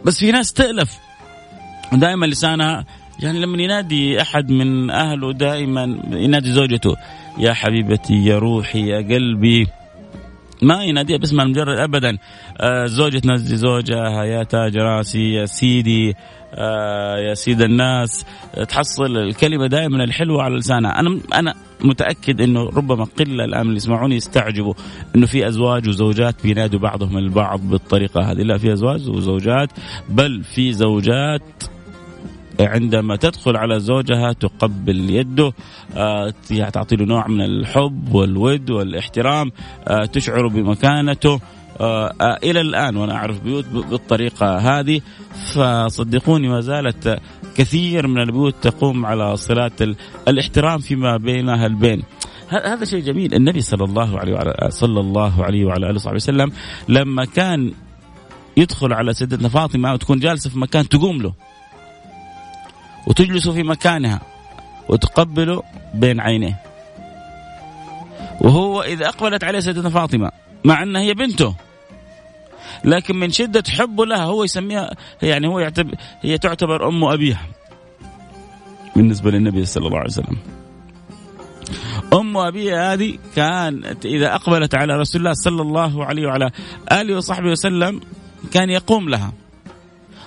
بس 0.06 0.20
في 0.20 0.32
ناس 0.32 0.54
تألف. 0.54 0.98
دائما 1.94 2.26
لسانها 2.26 2.86
يعني 3.20 3.40
لما 3.40 3.64
ينادي 3.64 4.22
أحد 4.22 4.52
من 4.52 4.90
أهله 4.90 5.34
دائما 5.34 6.00
ينادي 6.12 6.52
زوجته 6.52 6.96
يا 7.38 7.54
حبيبتي 7.54 8.26
يا 8.26 8.40
روحي 8.40 8.88
يا 8.88 8.98
قلبي. 8.98 9.68
ما 10.62 10.84
يناديها 10.84 11.18
باسمها 11.18 11.46
المجرد 11.46 11.80
ابدا. 11.80 12.18
آه 12.62 12.86
زوجة 12.86 13.20
تنادي 13.20 13.56
زوجها 13.56 14.24
يا 14.24 14.44
تاج 14.44 14.78
راسي 14.78 15.34
يا 15.34 15.46
سيدي 15.46 16.16
آه 16.54 17.18
يا 17.18 17.34
سيد 17.34 17.62
الناس. 17.62 18.26
تحصل 18.70 19.18
الكلمة 19.18 19.68
دائما 19.68 20.04
الحلوة 20.04 20.44
على 20.44 20.56
لسانها. 20.56 21.00
أنا 21.00 21.20
أنا 21.34 21.54
متأكد 21.82 22.42
إنه 22.42 22.70
ربما 22.70 23.04
قلة 23.04 23.46
الآن 23.46 23.62
اللي 23.62 23.76
يسمعوني 23.76 24.16
يستعجبوا 24.16 24.74
إنه 25.16 25.26
في 25.26 25.48
أزواج 25.48 25.88
وزوجات 25.90 26.36
بينادوا 26.44 26.80
بعضهم 26.80 27.18
البعض 27.18 27.60
بالطريقة 27.62 28.32
هذه. 28.32 28.42
لا 28.42 28.58
في 28.58 28.74
أزواج 28.74 29.10
وزوجات 29.10 29.70
بل 30.10 30.44
في 30.44 30.74
زوجات 30.74 31.42
عندما 32.60 33.16
تدخل 33.16 33.58
على 33.58 33.80
زوجها 33.80 34.34
تقبل 34.34 35.10
يده 35.10 35.54
آه، 35.96 36.34
تعطي 36.74 36.96
له 36.96 37.06
نوع 37.06 37.28
من 37.28 37.42
الحب 37.42 38.16
والود 38.16 38.70
والاحترام 38.70 39.52
آه، 39.88 40.06
تشعر 40.06 40.48
بمكانته 40.48 41.40
آه، 41.82 42.40
إلى 42.44 42.62
الآن 42.62 42.98
وأنا 42.98 43.16
أعرف 43.16 43.40
بيوت 43.44 43.66
بالطريقة 43.66 44.58
هذه. 44.58 45.02
فصدقوني 45.54 46.48
ما 46.48 46.62
زالت 46.62 47.20
كثير 47.56 48.08
من 48.08 48.22
البيوت 48.22 48.56
تقوم 48.62 49.06
على 49.06 49.38
صلات 49.38 49.82
الاحترام 50.28 50.80
فيما 50.80 51.18
بينها 51.18 51.66
البين. 51.66 52.04
هذا 52.50 52.86
شيء 52.86 53.00
جميل. 53.00 53.34
النبي 53.34 53.62
صلى 53.62 53.84
الله 53.84 54.20
عليه 54.20 54.34
وعلى 54.34 54.54
صلى 54.70 55.00
الله 55.00 55.44
عليه 55.44 55.66
وعلى 55.66 55.86
آله 55.86 55.96
وصحبه 55.96 56.16
وسلم 56.16 56.52
لما 56.90 57.26
كان 57.26 57.74
يدخل 58.58 58.94
على 58.94 59.14
سيدتنا 59.14 59.50
فاطمة 59.50 59.94
وتكون 59.94 60.20
جالسة 60.20 60.50
في 60.50 60.60
مكان 60.60 60.90
تقوم 60.90 61.22
له. 61.22 61.34
وتجلس 63.10 63.50
في 63.50 63.64
مكانها 63.64 64.22
وتقبل 64.90 65.62
بين 65.94 66.20
عينيه. 66.20 66.60
وهو 68.42 68.82
إذا 68.82 69.08
أقبلت 69.10 69.44
عليه 69.44 69.60
سيدتنا 69.60 69.90
فاطمة 69.90 70.32
مع 70.64 70.84
أنها 70.84 71.02
هي 71.02 71.14
بنته 71.14 71.56
لكن 72.84 73.16
من 73.16 73.32
شدة 73.32 73.64
حبه 73.70 74.06
لها 74.06 74.24
هو 74.24 74.44
يسميها 74.44 74.90
يعني 75.22 75.48
هو 75.48 75.60
يعتبر 75.60 75.96
هي 76.22 76.38
تعتبر 76.38 76.88
أم 76.88 77.04
أبيها. 77.04 77.42
بالنسبة 78.96 79.32
للنبي 79.32 79.66
صلى 79.66 79.88
الله 79.88 79.98
عليه 79.98 80.10
وسلم. 80.10 80.38
أم 82.14 82.38
أبيها 82.38 82.94
هذه 82.94 83.18
كانت 83.36 84.06
إذا 84.06 84.36
أقبلت 84.36 84.76
على 84.76 84.98
رسول 84.98 85.22
الله 85.22 85.34
صلى 85.34 85.62
الله 85.62 86.06
عليه 86.06 86.28
وعلى 86.28 86.52
آله 86.92 87.18
وصحبه 87.18 87.52
وسلم 87.52 88.02
كان 88.52 88.70
يقوم 88.70 89.10
لها. 89.10 89.34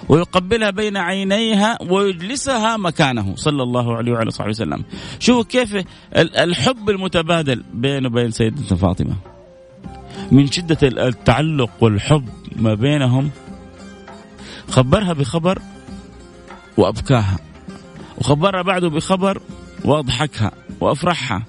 ويقبلها 0.08 0.70
بين 0.70 0.96
عينيها 0.96 1.78
ويجلسها 1.82 2.76
مكانه. 2.76 3.36
صلى 3.36 3.62
الله 3.62 3.96
عليه 3.96 4.12
وعلى 4.12 4.30
صحبه 4.30 4.50
وسلم. 4.50 4.84
شوفوا 5.18 5.42
كيف 5.42 5.84
الحب 6.16 6.90
المتبادل 6.90 7.64
بينه 7.72 8.08
وبين 8.08 8.30
سيدتنا 8.30 8.78
فاطمة. 8.78 9.14
من 10.30 10.46
شدة 10.46 10.78
التعلق 10.82 11.70
والحب 11.80 12.28
ما 12.56 12.74
بينهم 12.74 13.30
خبرها 14.68 15.12
بخبر 15.12 15.58
وأبكاها 16.76 17.38
وخبرها 18.18 18.62
بعده 18.62 18.88
بخبر 18.88 19.40
وأضحكها 19.84 20.52
وأفرحها. 20.80 21.42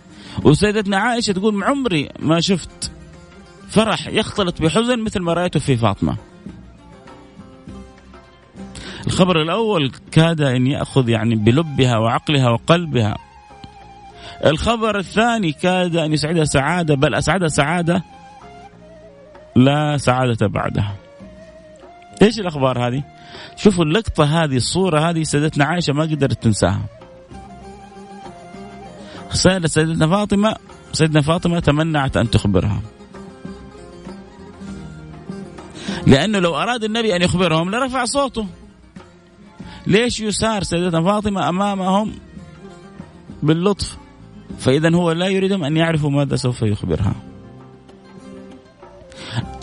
وسيدتنا 0.44 0.98
عائشة 0.98 1.34
تقول 1.34 1.64
عمري 1.64 2.10
ما 2.20 2.40
شفت 2.40 2.92
فرح 3.70 4.08
يختلط 4.08 4.62
بحزن 4.62 5.00
مثل 5.00 5.20
ما 5.20 5.34
رأيته 5.34 5.60
في 5.60 5.78
فاطمة. 5.78 6.18
الخبر 9.08 9.42
الأول 9.42 9.92
كاد 10.12 10.42
أن 10.42 10.68
يأخذ 10.68 11.10
يعني 11.10 11.36
بلبها 11.36 11.98
وعقلها 11.98 12.50
وقلبها 12.50 13.16
الخبر 14.46 15.00
الثاني 15.00 15.52
كاد 15.52 15.96
أن 15.96 16.14
يسعدها 16.14 16.46
سعادة 16.46 16.96
بل 16.96 17.16
أسعدها 17.16 17.48
سعادة 17.48 18.04
لا 19.56 19.98
سعادة 19.98 20.48
بعدها 20.48 20.96
إيش 22.22 22.40
الأخبار 22.40 22.88
هذه؟ 22.88 23.04
شوفوا 23.56 23.86
اللقطة 23.86 24.24
هذه 24.24 24.56
الصورة 24.56 25.00
هذه 25.00 25.24
سيدتنا 25.24 25.66
عائشة 25.66 25.94
ما 25.94 26.04
قدرت 26.04 26.44
تنساها. 26.44 26.82
سألت 29.32 29.66
سيدتنا 29.66 30.08
فاطمة 30.08 30.56
سيدنا 30.94 31.22
فاطمة 31.22 31.60
تمنعت 31.60 32.18
أن 32.18 32.30
تخبرها. 32.30 32.82
لأنه 36.08 36.40
لو 36.40 36.56
أراد 36.56 36.84
النبي 36.84 37.16
أن 37.16 37.22
يخبرهم 37.22 37.72
لرفع 37.72 38.06
صوته. 38.06 38.48
ليش 39.88 40.20
يسار 40.20 40.64
سيدتنا 40.64 41.04
فاطمة 41.04 41.50
أمامهم 41.50 42.14
باللطف؟ 43.44 43.98
فإذا 44.60 44.96
هو 44.96 45.12
لا 45.12 45.28
يريدهم 45.28 45.64
أن 45.64 45.78
يعرفوا 45.78 46.10
ماذا 46.10 46.36
سوف 46.36 46.62
يخبرها. 46.62 47.16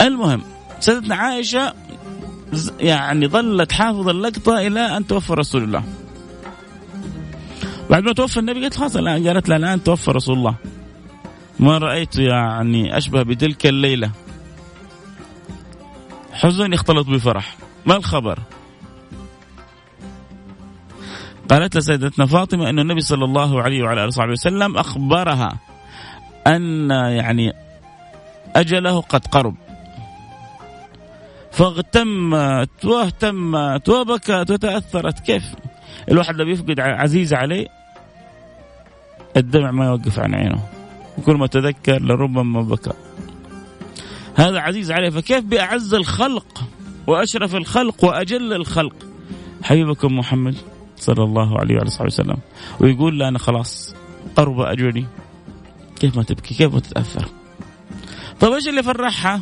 المهم 0.01 0.41
سيدتنا 0.79 1.15
عائشة 1.15 1.73
يعني 2.79 3.27
ظلت 3.27 3.71
حافظ 3.71 4.09
اللقطة 4.09 4.67
إلى 4.67 4.97
أن 4.97 5.07
توفى 5.07 5.33
رسول 5.33 5.63
الله. 5.63 5.83
بعد 7.89 8.03
ما 8.03 8.13
توفى 8.13 8.39
النبي 8.39 8.61
قالت 8.61 8.75
خلاص 8.75 8.95
الآن 8.95 9.27
قالت 9.27 9.49
لها 9.49 9.57
الآن 9.57 9.83
توفى 9.83 10.11
رسول 10.11 10.37
الله. 10.37 10.55
ما 11.59 11.77
رأيت 11.77 12.15
يعني 12.15 12.97
أشبه 12.97 13.23
بتلك 13.23 13.65
الليلة. 13.65 14.11
حزن 16.31 16.73
يختلط 16.73 17.07
بفرح. 17.07 17.57
ما 17.85 17.95
الخبر؟ 17.95 18.39
قالت 21.51 21.75
له 21.75 21.81
سيدتنا 21.81 22.25
فاطمة 22.25 22.69
أن 22.69 22.79
النبي 22.79 23.01
صلى 23.01 23.25
الله 23.25 23.61
عليه 23.61 23.83
وعلى 23.83 23.99
آله 23.99 24.07
وصحبه 24.07 24.31
وسلم 24.31 24.77
أخبرها 24.77 25.59
أن 26.47 26.89
يعني 26.91 27.53
أجله 28.55 29.01
قد 29.01 29.27
قرب. 29.27 29.55
فاغتمت 31.51 32.85
واهتمت 32.85 33.89
وبكت 33.89 34.51
وتأثرت 34.51 35.19
كيف؟ 35.19 35.43
الواحد 36.11 36.35
لو 36.35 36.47
يفقد 36.47 36.79
عزيز 36.79 37.33
عليه 37.33 37.67
الدمع 39.37 39.71
ما 39.71 39.85
يوقف 39.85 40.19
عن 40.19 40.35
عينه. 40.35 40.65
كل 41.25 41.35
ما 41.35 41.47
تذكر 41.47 42.01
لربما 42.01 42.61
بكى. 42.61 42.93
هذا 44.35 44.59
عزيز 44.59 44.91
عليه. 44.91 45.09
فكيف 45.09 45.43
بأعز 45.43 45.93
الخلق 45.93 46.63
وأشرف 47.07 47.55
الخلق 47.55 48.03
وأجل 48.03 48.53
الخلق؟ 48.53 48.95
حبيبكم 49.63 50.17
محمد. 50.17 50.55
صلى 51.01 51.23
الله 51.23 51.59
عليه 51.59 51.75
وعلى 51.75 51.89
صحبه 51.89 52.05
وسلم 52.05 52.37
ويقول 52.79 53.19
لا 53.19 53.27
أنا 53.27 53.39
خلاص 53.39 53.95
قرب 54.35 54.59
أجلي 54.59 55.05
كيف 55.99 56.17
ما 56.17 56.23
تبكي 56.23 56.53
كيف 56.55 56.73
ما 56.73 56.79
تتأثر 56.79 57.27
طيب 58.39 58.53
إيش 58.53 58.67
اللي 58.67 58.83
فرحها 58.83 59.41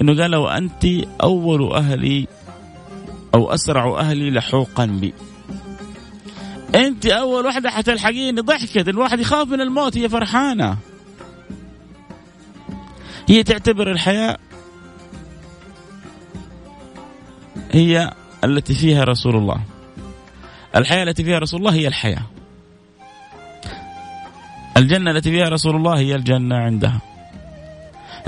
انه 0.00 0.22
قال 0.22 0.30
لو 0.30 0.48
انت 0.48 0.84
اول 1.22 1.72
أهلي 1.72 2.26
أو 3.34 3.54
اسرع 3.54 4.00
أهلي 4.00 4.30
لحوقا 4.30 4.86
بي 4.86 5.14
انت 6.74 7.06
اول 7.06 7.46
واحدة 7.46 7.70
حتلحقيني 7.70 8.40
ضحكت 8.40 8.88
الواحد 8.88 9.20
يخاف 9.20 9.48
من 9.48 9.60
الموت 9.60 9.98
هي 9.98 10.08
فرحانه 10.08 10.76
هي 13.28 13.42
تعتبر 13.42 13.92
الحياة 13.92 14.38
هي 17.70 18.14
التي 18.44 18.74
فيها 18.74 19.04
رسول 19.04 19.36
الله 19.36 19.75
الحياة 20.76 21.02
التي 21.02 21.24
فيها 21.24 21.38
رسول 21.38 21.60
الله 21.60 21.74
هي 21.74 21.88
الحياة. 21.88 22.22
الجنة 24.76 25.10
التي 25.10 25.30
فيها 25.30 25.48
رسول 25.48 25.76
الله 25.76 25.98
هي 25.98 26.14
الجنة 26.14 26.56
عندها. 26.56 27.00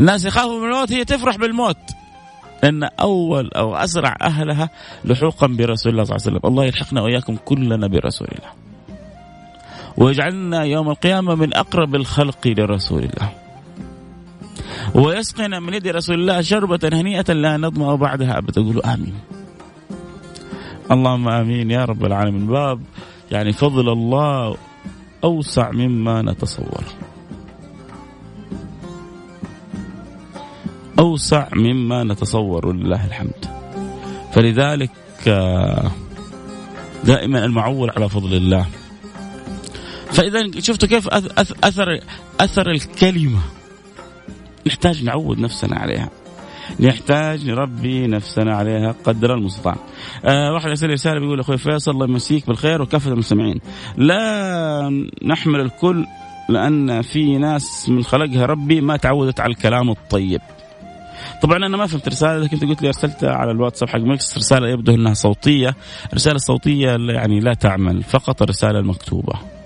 الناس 0.01 0.25
يخافوا 0.25 0.61
من 0.61 0.73
الموت 0.73 0.93
هي 0.93 1.05
تفرح 1.05 1.37
بالموت. 1.37 1.77
لأن 2.63 2.85
أول 2.85 3.51
أو 3.57 3.77
أسرع 3.77 4.17
أهلها 4.23 4.71
لحوقا 5.05 5.47
برسول 5.47 5.93
الله 5.93 6.05
صلى 6.05 6.17
الله 6.17 6.27
عليه 6.27 6.37
وسلم. 6.37 6.41
الله 6.45 6.65
يلحقنا 6.65 7.03
وإياكم 7.03 7.37
كلنا 7.45 7.87
برسول 7.87 8.29
الله. 8.29 8.51
ويجعلنا 9.97 10.63
يوم 10.63 10.91
القيامة 10.91 11.35
من 11.35 11.57
أقرب 11.57 11.95
الخلق 11.95 12.47
لرسول 12.47 12.99
الله. 13.05 13.33
ويسقنا 14.95 15.61
من 15.61 15.75
يد 15.75 15.89
رسول 15.89 16.21
الله 16.21 16.41
شربة 16.41 16.81
هنيئة 16.93 17.33
لا 17.33 17.57
نظمأ 17.57 17.95
بعدها 17.95 18.39
أبدا. 18.39 18.63
قولوا 18.63 18.95
آمين. 18.95 19.15
اللهم 20.91 21.29
آمين 21.29 21.71
يا 21.71 21.85
رب 21.85 22.05
العالمين. 22.05 22.47
باب 22.47 22.81
يعني 23.31 23.53
فضل 23.53 23.93
الله 23.93 24.57
أوسع 25.25 25.71
مما 25.71 26.23
نتصور. 26.23 26.85
أوسع 30.99 31.49
مما 31.53 32.05
نتصور 32.05 32.67
ولله 32.67 33.07
الحمد. 33.07 33.45
فلذلك 34.33 34.91
آه، 35.29 35.91
دائما 37.05 37.45
المعول 37.45 37.91
على 37.91 38.09
فضل 38.09 38.35
الله. 38.35 38.67
فاذا 40.13 40.61
شفتوا 40.61 40.89
كيف 40.89 41.09
اثر 41.65 42.01
أثر 42.41 42.71
الكلمة. 42.71 43.41
نحتاج 44.67 45.05
نعود 45.05 45.39
نفسنا 45.39 45.77
عليها. 45.77 46.11
نحتاج 46.81 47.51
نربي 47.51 48.07
نفسنا 48.07 48.57
عليها 48.57 48.95
قدر 49.05 49.35
المستطاع. 49.35 49.77
آه 50.25 50.53
واحد 50.53 50.69
يرسل 50.69 50.91
رسالة 50.91 51.21
بيقول 51.21 51.41
أخوي 51.41 51.59
فيصل 51.59 51.91
الله 51.91 52.07
يمسيك 52.07 52.47
بالخير 52.47 52.83
وكافة 52.83 53.13
المستمعين. 53.13 53.61
لا 53.97 55.09
نحمل 55.25 55.61
الكل 55.61 56.07
لأن 56.49 57.03
في 57.03 57.39
ناس 57.39 57.89
من 57.89 58.05
خلقها 58.05 58.47
ربي 58.47 58.81
ما 58.81 58.97
تعودت 58.97 59.41
على 59.41 59.51
الكلام 59.51 59.91
الطيب. 59.91 60.41
طبعا 61.43 61.57
أنا 61.57 61.77
ما 61.77 61.87
فهمت 61.87 62.09
رساله 62.09 62.49
انت 62.53 62.65
قلت 62.65 62.83
لي 62.83 62.89
أرسلتها 62.89 63.31
على 63.31 63.51
الواتساب 63.51 63.89
حق 63.89 63.99
مكس 63.99 64.39
رسالة 64.39 64.69
يبدو 64.69 64.95
إنها 64.95 65.15
صوتية، 65.15 65.75
الرسالة 66.13 66.37
الصوتية 66.37 66.89
يعني 66.91 67.41
لا 67.41 67.55
تعمل 67.55 68.03
فقط 68.03 68.43
الرسالة 68.43 68.79
المكتوبة. 68.79 69.58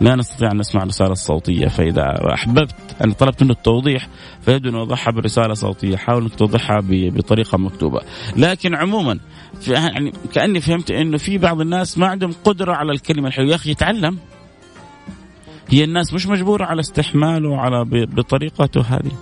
لا 0.00 0.14
نستطيع 0.14 0.50
أن 0.52 0.58
نسمع 0.58 0.82
الرسالة 0.82 1.12
الصوتية 1.12 1.68
فإذا 1.68 2.32
أحببت 2.34 2.74
أنا 3.04 3.12
طلبت 3.12 3.42
منه 3.42 3.52
التوضيح 3.52 4.08
فيبدو 4.40 4.68
انه 4.68 4.78
أوضحها 4.78 5.12
برسالة 5.12 5.54
صوتية. 5.54 5.96
حاول 5.96 6.22
إنك 6.22 6.34
توضحها 6.34 6.80
بطريقة 6.88 7.58
مكتوبة. 7.58 8.00
لكن 8.36 8.74
عموما 8.74 9.18
يعني 9.68 10.12
كأني 10.34 10.60
فهمت 10.60 10.90
إنه 10.90 11.16
في 11.16 11.38
بعض 11.38 11.60
الناس 11.60 11.98
ما 11.98 12.06
عندهم 12.06 12.32
قدرة 12.44 12.72
على 12.72 12.92
الكلمة 12.92 13.28
الحلوة. 13.28 13.50
يا 13.50 13.54
أخي 13.54 13.70
يتعلم. 13.70 14.18
هي 15.68 15.84
الناس 15.84 16.14
مش 16.14 16.26
مجبورة 16.26 16.64
على 16.64 16.80
استحماله 16.80 17.60
على 17.60 17.84
بطريقته 18.06 18.80
هذه. 18.80 19.12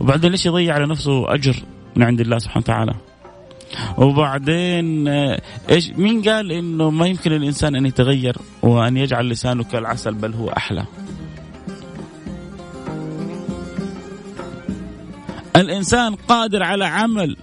وبعدين 0.00 0.30
ليش 0.30 0.46
يضيع 0.46 0.74
على 0.74 0.86
نفسه 0.86 1.34
أجر 1.34 1.56
من 1.96 2.02
عند 2.02 2.20
الله 2.20 2.38
سبحانه 2.38 2.64
وتعالى؟ 2.64 2.94
وبعدين 3.98 5.08
آه، 5.08 5.40
إيش 5.70 5.90
مين 5.90 6.22
قال 6.22 6.52
إنه 6.52 6.90
ما 6.90 7.06
يمكن 7.06 7.32
الإنسان 7.32 7.76
أن 7.76 7.86
يتغير 7.86 8.36
وأن 8.62 8.96
يجعل 8.96 9.28
لسانه 9.28 9.64
كالعسل 9.64 10.14
بل 10.14 10.34
هو 10.34 10.48
أحلى؟ 10.48 10.84
الإنسان 15.56 16.14
قادر 16.14 16.62
على 16.62 16.84
عمل. 16.84 17.36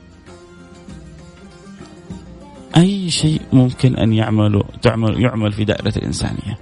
أي 2.77 3.09
شيء 3.09 3.41
ممكن 3.53 3.95
أن 3.95 4.13
يعمله 4.13 4.63
تعمل 4.81 5.23
يعمل 5.23 5.51
في 5.51 5.65
دائرة 5.65 5.93
الإنسانية. 5.97 6.59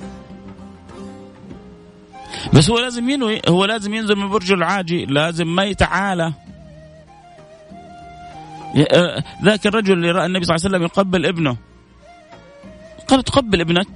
بس 2.54 2.70
هو 2.70 2.80
لازم 2.80 3.10
ينوي 3.10 3.42
هو 3.50 3.66
لازم 3.66 3.94
ينزل 3.94 4.16
من 4.16 4.30
برجه 4.30 4.54
العاجي 4.54 5.06
لازم 5.06 5.56
ما 5.56 5.64
يتعالى. 5.64 6.34
ذاك 9.46 9.68
الرجل 9.68 9.94
اللي 9.94 10.12
رأى 10.12 10.26
النبي 10.26 10.46
صلى 10.46 10.56
الله 10.56 10.66
عليه 10.66 10.76
وسلم 10.76 10.84
يقبل 10.84 11.26
ابنه. 11.26 11.58
قال 13.08 13.24
تقبل 13.24 13.62
ابنك؟ 13.62 13.88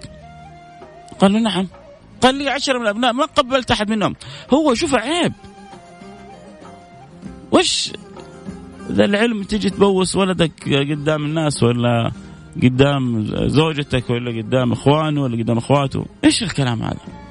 قال 1.19 1.33
له 1.33 1.39
نعم. 1.39 1.67
قال 2.21 2.35
لي 2.35 2.49
عشرة 2.49 2.77
من 2.77 2.81
الأبناء 2.81 3.13
ما 3.13 3.25
قبلت 3.25 3.71
أحد 3.71 3.89
منهم. 3.89 4.15
هو 4.53 4.73
شوف 4.73 4.95
عيب. 4.95 5.33
وش؟ 7.51 7.91
ذا 8.91 9.05
العلم 9.05 9.43
تجي 9.43 9.69
تبوس 9.69 10.15
ولدك 10.15 10.51
قدام 10.91 11.25
الناس 11.25 11.63
ولا 11.63 12.11
قدام 12.63 13.25
زوجتك 13.47 14.09
ولا 14.09 14.41
قدام 14.41 14.71
إخوانه 14.71 15.21
ولا 15.21 15.43
قدام 15.43 15.57
إخواته؟ 15.57 16.05
إيش 16.23 16.43
الكلام 16.43 16.83
هذا؟ 16.83 17.24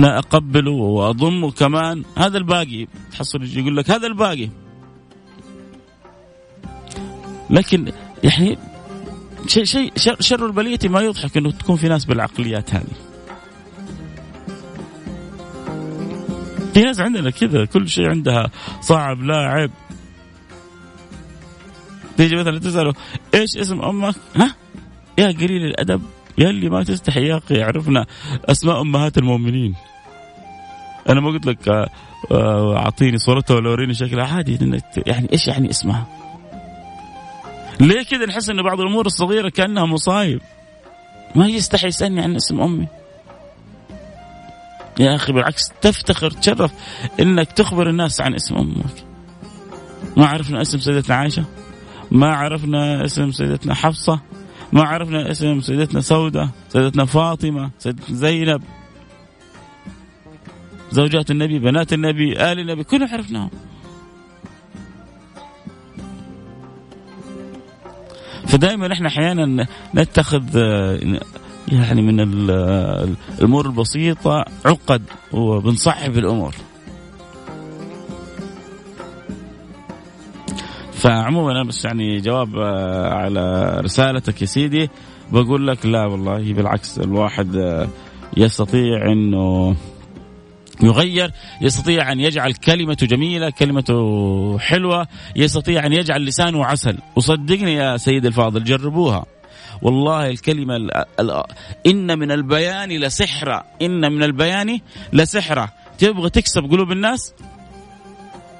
لا 0.00 0.18
اقبله 0.18 0.70
واضمه 0.70 1.50
كمان. 1.50 2.04
هذا 2.16 2.38
الباقي. 2.38 2.86
تحصل 3.12 3.44
يقول 3.44 3.76
لك 3.76 3.90
هذا 3.90 4.06
الباقي. 4.06 4.48
لكن 7.50 7.92
يعني 8.24 8.58
شيء 9.46 9.64
شيء 9.64 10.16
شر 10.20 10.46
البلية 10.46 10.78
ما 10.84 11.00
يضحك 11.00 11.36
إنه 11.36 11.50
تكون 11.50 11.76
في 11.76 11.88
ناس 11.88 12.04
بالعقليات 12.04 12.74
هذه. 12.74 12.96
في 16.74 16.82
ناس 16.82 17.00
عندنا 17.00 17.30
كذا 17.30 17.64
كل 17.64 17.88
شيء 17.88 18.08
عندها 18.08 18.50
صعب 18.80 19.22
لا 19.22 19.36
عيب 19.36 19.70
تيجي 22.16 22.36
مثلا 22.36 22.58
تسأله 22.58 22.94
إيش 23.34 23.56
اسم 23.56 23.82
أمك؟ 23.82 24.14
ها؟ 24.36 24.54
يا 25.18 25.26
قليل 25.26 25.64
الأدب 25.64 26.02
يا 26.38 26.50
اللي 26.50 26.68
ما 26.68 26.82
تستحي 26.82 27.26
يا 27.26 27.38
أخي 27.38 27.62
عرفنا 27.62 28.06
أسماء 28.44 28.80
أمهات 28.80 29.18
المؤمنين. 29.18 29.74
أنا 31.08 31.20
ما 31.20 31.28
قلت 31.28 31.46
لك 31.46 31.68
آه، 31.68 31.88
آه، 32.30 32.76
أعطيني 32.76 33.18
صورتها 33.18 33.54
ولا 33.54 33.70
وريني 33.70 33.94
شكلها 33.94 34.26
عادي. 34.26 34.82
يعني 35.06 35.28
إيش 35.32 35.48
يعني 35.48 35.70
اسمها؟ 35.70 36.06
ليه 37.80 38.02
كذا 38.02 38.26
نحس 38.26 38.50
إن 38.50 38.62
بعض 38.62 38.80
الأمور 38.80 39.06
الصغيرة 39.06 39.48
كأنها 39.48 39.86
مصايب؟ 39.86 40.40
ما 41.34 41.46
يستحي 41.46 41.86
يسألني 41.86 42.20
عن 42.20 42.36
اسم 42.36 42.60
أمي. 42.60 42.86
يا 45.00 45.14
أخي 45.14 45.32
بالعكس 45.32 45.68
تفتخر 45.80 46.30
تشرف 46.30 46.72
إنك 47.20 47.52
تخبر 47.52 47.90
الناس 47.90 48.20
عن 48.20 48.34
اسم 48.34 48.54
أمك. 48.54 49.04
ما 50.16 50.26
عرفنا 50.26 50.62
اسم 50.62 50.78
سيدتنا 50.78 51.14
عائشة 51.14 51.44
ما 52.10 52.34
عرفنا 52.34 53.04
اسم 53.04 53.30
سيدتنا 53.30 53.74
حفصة 53.74 54.20
ما 54.72 54.82
عرفنا 54.82 55.30
اسم 55.30 55.60
سيدتنا 55.60 56.00
سودة 56.00 56.50
سيدتنا 56.68 57.04
فاطمة 57.04 57.70
سيدتنا 57.78 58.16
زينب. 58.16 58.62
زوجات 60.90 61.30
النبي 61.30 61.58
بنات 61.58 61.92
النبي 61.92 62.32
آل 62.52 62.58
النبي 62.58 62.84
كلهم 62.84 63.08
عرفناهم 63.12 63.50
فدائما 68.46 68.92
إحنا 68.92 69.08
أحيانا 69.08 69.66
نتخذ 69.94 70.56
يعني 71.72 72.02
من 72.02 72.20
الأمور 73.40 73.66
البسيطة 73.66 74.44
عقد 74.64 75.02
وبنصعب 75.32 76.18
الأمور. 76.18 76.54
فعموما 80.92 81.52
أنا 81.52 81.64
بس 81.64 81.84
يعني 81.84 82.20
جواب 82.20 82.58
على 83.12 83.76
رسالتك 83.84 84.40
يا 84.42 84.46
سيدي 84.46 84.90
بقول 85.32 85.66
لك 85.66 85.86
لا 85.86 86.06
والله 86.06 86.52
بالعكس 86.54 86.98
الواحد 86.98 87.54
يستطيع 88.36 89.12
إنه 89.12 89.76
يغير 90.82 91.32
يستطيع 91.60 92.12
أن 92.12 92.20
يجعل 92.20 92.52
كلمته 92.52 93.06
جميلة 93.06 93.50
كلمته 93.50 94.58
حلوة 94.58 95.06
يستطيع 95.36 95.86
أن 95.86 95.92
يجعل 95.92 96.24
لسانه 96.24 96.64
عسل. 96.64 96.98
وصدقني 97.16 97.74
يا 97.74 97.96
سيد 97.96 98.26
الفاضل 98.26 98.64
جربوها. 98.64 99.26
والله 99.82 100.30
الكلمة 100.30 100.76
إن 101.86 102.18
من 102.18 102.30
البيان 102.30 102.88
لسحرة. 102.88 103.64
إن 103.82 104.12
من 104.12 104.22
البيان 104.22 104.80
لسحرة. 105.12 105.72
تبغى 105.98 106.30
تكسب 106.30 106.62
قلوب 106.70 106.92
الناس؟ 106.92 107.34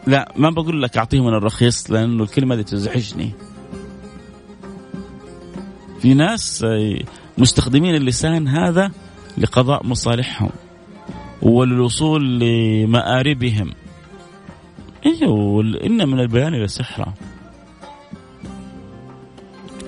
لا 0.07 0.33
ما 0.37 0.51
بقول 0.51 0.83
لك 0.83 0.97
أعطيهم 0.97 1.27
من 1.27 1.35
الرخيص 1.35 1.91
لأنه 1.91 2.23
الكلمة 2.23 2.55
دي 2.55 2.65
تزعجني. 2.65 3.33
في 6.01 6.15
ناس 6.15 6.67
مستخدمين 7.39 7.95
اللسان 7.95 8.49
هذا 8.49 8.91
لقضاء 9.39 9.87
مصالحهم. 9.87 10.51
وللوصول 11.43 12.41
لمآربهم. 12.41 13.71
أيوه 15.07 15.61
إن 15.87 16.09
من 16.09 16.21
البيان 16.21 16.55
لسحرا 16.55 17.15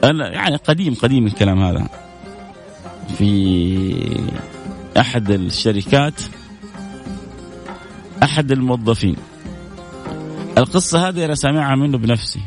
أنا 0.04 0.32
يعني 0.32 0.56
قديم 0.56 0.94
قديم 0.94 1.26
الكلام 1.26 1.62
هذا. 1.62 1.88
في 3.18 4.20
أحد 4.98 5.30
الشركات 5.30 6.22
أحد 8.22 8.52
الموظفين. 8.52 9.16
القصة 10.58 11.08
هذه 11.08 11.24
أنا 11.24 11.34
سامعها 11.34 11.76
منه 11.76 11.98
بنفسي. 11.98 12.40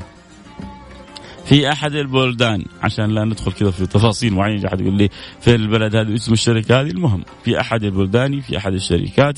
في 1.46 1.72
أحد 1.72 1.96
البلدان 1.96 2.66
عشان 2.84 3.06
لا 3.06 3.26
ندخل 3.26 3.52
كذا 3.52 3.72
في 3.72 3.86
تفاصيل 3.86 4.34
معينة 4.34 4.68
أحد 4.68 4.82
يقول 4.82 4.94
لي 4.94 5.10
فين 5.42 5.56
البلد 5.56 5.96
هذا 5.96 6.14
اسم 6.14 6.34
الشركة 6.34 6.82
هذه؟ 6.82 6.90
المهم 6.90 7.24
في 7.44 7.60
أحد 7.60 7.84
البلدان 7.84 8.42
في 8.42 8.58
أحد 8.58 8.74
الشركات 8.74 9.38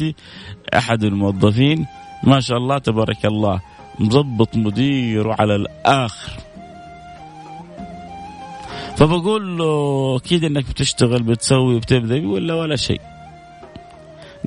أحد 0.73 1.03
الموظفين 1.03 1.85
ما 2.23 2.39
شاء 2.39 2.57
الله 2.57 2.77
تبارك 2.77 3.25
الله 3.25 3.61
مضبط 3.99 4.55
مديره 4.55 5.35
على 5.39 5.55
الآخر. 5.55 6.31
فبقول 8.97 9.57
له 9.57 10.15
أكيد 10.17 10.43
إنك 10.43 10.69
بتشتغل 10.69 11.23
بتسوي 11.23 11.75
وبتبدا 11.75 12.15
يقول 12.15 12.47
لا 12.47 12.53
ولا 12.53 12.75
شيء. 12.75 13.01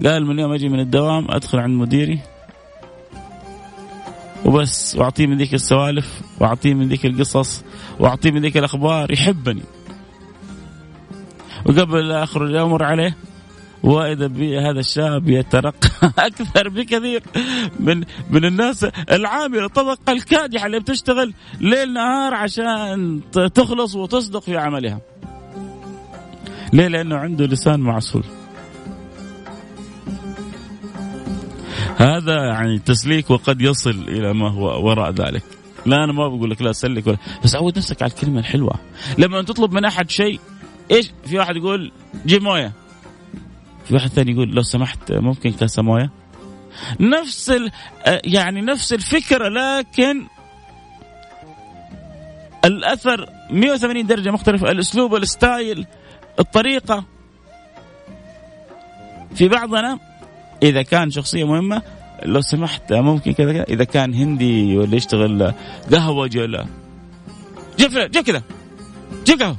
قال 0.05 0.27
من 0.27 0.39
يوم 0.39 0.53
أجي 0.53 0.69
من 0.69 0.81
الدوام 0.81 1.31
أدخل 1.31 1.59
عند 1.59 1.77
مديري 1.77 2.19
وبس 4.45 4.97
واعطيه 4.97 5.27
من 5.27 5.37
ذيك 5.37 5.55
السوالف 5.55 6.21
واعطيه 6.41 6.75
من 6.75 6.89
ذيك 6.89 7.07
القصص 7.07 7.65
واعطيه 7.99 8.31
من 8.31 8.41
ذيك 8.41 8.57
الأخبار 8.57 9.13
يحبني 9.13 9.63
وقبل 11.67 12.09
لا 12.09 12.23
أخرج 12.23 12.55
أمر 12.55 12.83
عليه 12.83 13.17
واذا 13.83 14.27
هذا 14.71 14.81
الشاب 14.81 15.29
يترقى 15.29 15.91
أكثر 16.19 16.69
بكثير 16.69 17.23
من 17.81 18.05
من 18.31 18.45
الناس 18.45 18.85
العاملة 19.11 19.65
الطبقه 19.65 20.13
الكادحه 20.13 20.67
اللي 20.67 20.81
بتشتغل 20.81 21.35
ليل 21.61 21.93
نهار 21.93 22.35
عشان 22.35 23.21
تخلص 23.55 23.95
وتصدق 23.95 24.43
في 24.43 24.57
عملها. 24.57 25.01
ليه؟ 26.73 26.89
لأنه 26.89 27.17
عنده 27.17 27.47
لسان 27.47 27.81
معسول. 27.81 28.25
هذا 32.01 32.45
يعني 32.45 32.79
تسليك 32.79 33.31
وقد 33.31 33.61
يصل 33.61 33.91
إلى 33.91 34.35
ما 34.35 34.51
هو 34.51 34.87
وراء 34.87 35.11
ذلك. 35.11 35.43
لا 35.87 36.05
أنا 36.05 36.13
ما 36.13 36.29
بقول 36.29 36.51
لك 36.51 36.63
لا 36.63 36.73
سلك 36.73 37.07
ولا 37.07 37.17
بس 37.45 37.57
عود 37.57 37.79
نفسك 37.79 38.03
على 38.03 38.13
الكلمة 38.13 38.41
الحلوة. 38.41 38.75
لما 39.19 39.43
تطلب 39.43 39.73
من 39.73 39.85
أحد 39.85 40.11
شيء 40.11 40.41
إيش؟ 40.91 41.11
في 41.25 41.39
واحد 41.39 41.57
يقول 41.57 41.93
جيب 42.27 42.43
موية. 42.43 42.73
في 43.85 43.95
واحد 43.95 44.09
ثاني 44.09 44.33
يقول 44.33 44.49
لو 44.49 44.63
سمحت 44.63 45.13
ممكن 45.13 45.53
كاسه 45.53 45.83
موية؟ 45.83 46.11
نفس 47.01 47.51
ال 47.51 47.71
يعني 48.25 48.61
نفس 48.61 48.93
الفكرة 48.93 49.49
لكن 49.49 50.27
الأثر 52.65 53.27
180 53.51 54.07
درجة 54.07 54.31
مختلفة 54.31 54.71
الأسلوب 54.71 55.15
الستايل 55.15 55.87
الطريقة 56.39 57.05
في 59.35 59.49
بعضنا 59.49 60.10
إذا 60.63 60.83
كان 60.83 61.11
شخصية 61.11 61.45
مهمة 61.45 61.83
لو 62.25 62.41
سمحت 62.41 62.93
ممكن 62.93 63.33
كذا 63.33 63.63
إذا 63.63 63.85
كان 63.85 64.15
هندي 64.15 64.79
ولا 64.79 64.97
يشتغل 64.97 65.55
قهوجي 65.93 66.41
ولا. 66.41 66.67
جيب 67.79 67.91
جيب 67.91 68.25
كذا. 68.25 68.43
جيب 69.27 69.43
قهوة. 69.43 69.57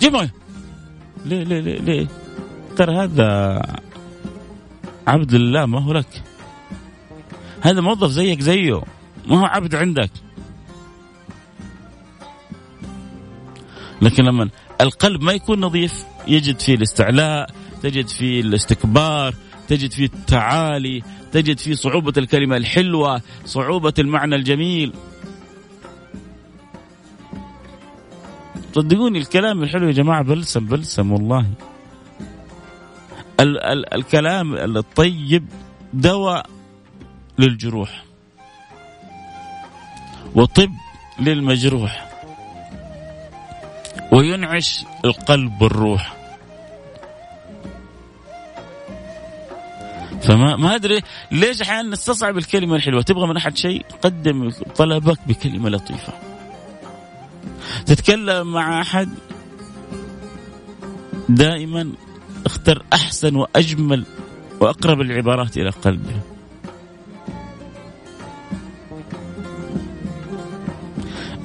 جيب 0.00 0.12
مويه 0.12 0.34
ليه 1.26 1.42
ليه 1.42 1.60
ليه 1.60 1.78
ليه؟ 1.78 2.06
ترى 2.76 2.96
هذا 2.96 3.62
عبد 5.06 5.34
الله 5.34 5.66
ما 5.66 5.80
هو 5.84 5.92
لك. 5.92 6.22
هذا 7.60 7.80
موظف 7.80 8.10
زيك 8.10 8.40
زيه. 8.40 8.82
ما 9.26 9.40
هو 9.40 9.44
عبد 9.44 9.74
عندك. 9.74 10.10
لكن 14.02 14.24
لما 14.24 14.48
القلب 14.80 15.22
ما 15.22 15.32
يكون 15.32 15.60
نظيف 15.60 16.04
يجد 16.28 16.60
فيه 16.60 16.74
الاستعلاء 16.74 17.50
تجد 17.82 18.08
فيه 18.08 18.40
الاستكبار 18.40 19.34
تجد 19.70 19.92
فيه 19.92 20.04
التعالي 20.04 21.02
تجد 21.32 21.58
فيه 21.58 21.74
صعوبة 21.74 22.12
الكلمة 22.18 22.56
الحلوة 22.56 23.22
صعوبة 23.44 23.94
المعنى 23.98 24.34
الجميل. 24.36 24.92
صدقوني 28.74 29.18
الكلام 29.18 29.62
الحلو 29.62 29.86
يا 29.86 29.92
جماعة 29.92 30.22
بلسم 30.22 30.66
بلسم 30.66 31.12
والله. 31.12 31.46
ال- 33.40 33.60
ال- 33.60 33.94
الكلام 33.94 34.54
الطيب 34.76 35.46
دواء 35.92 36.46
للجروح. 37.38 38.04
وطب 40.34 40.70
للمجروح. 41.20 42.10
وينعش 44.12 44.84
القلب 45.04 45.62
والروح 45.62 46.19
فما 50.22 50.56
ما 50.56 50.74
أدري 50.74 51.00
ليش 51.32 51.62
أحيانا 51.62 51.88
نستصعب 51.88 52.38
الكلمة 52.38 52.76
الحلوة. 52.76 53.02
تبغى 53.02 53.26
من 53.26 53.36
أحد 53.36 53.56
شيء؟ 53.56 53.84
قدم 54.02 54.50
طلبك 54.76 55.18
بكلمة 55.26 55.68
لطيفة. 55.68 56.12
تتكلم 57.86 58.52
مع 58.52 58.80
أحد؟ 58.80 59.08
دائما 61.28 61.92
اختر 62.46 62.82
أحسن 62.92 63.36
وأجمل 63.36 64.04
وأقرب 64.60 65.00
العبارات 65.00 65.56
إلى 65.56 65.70
قلبه. 65.70 66.20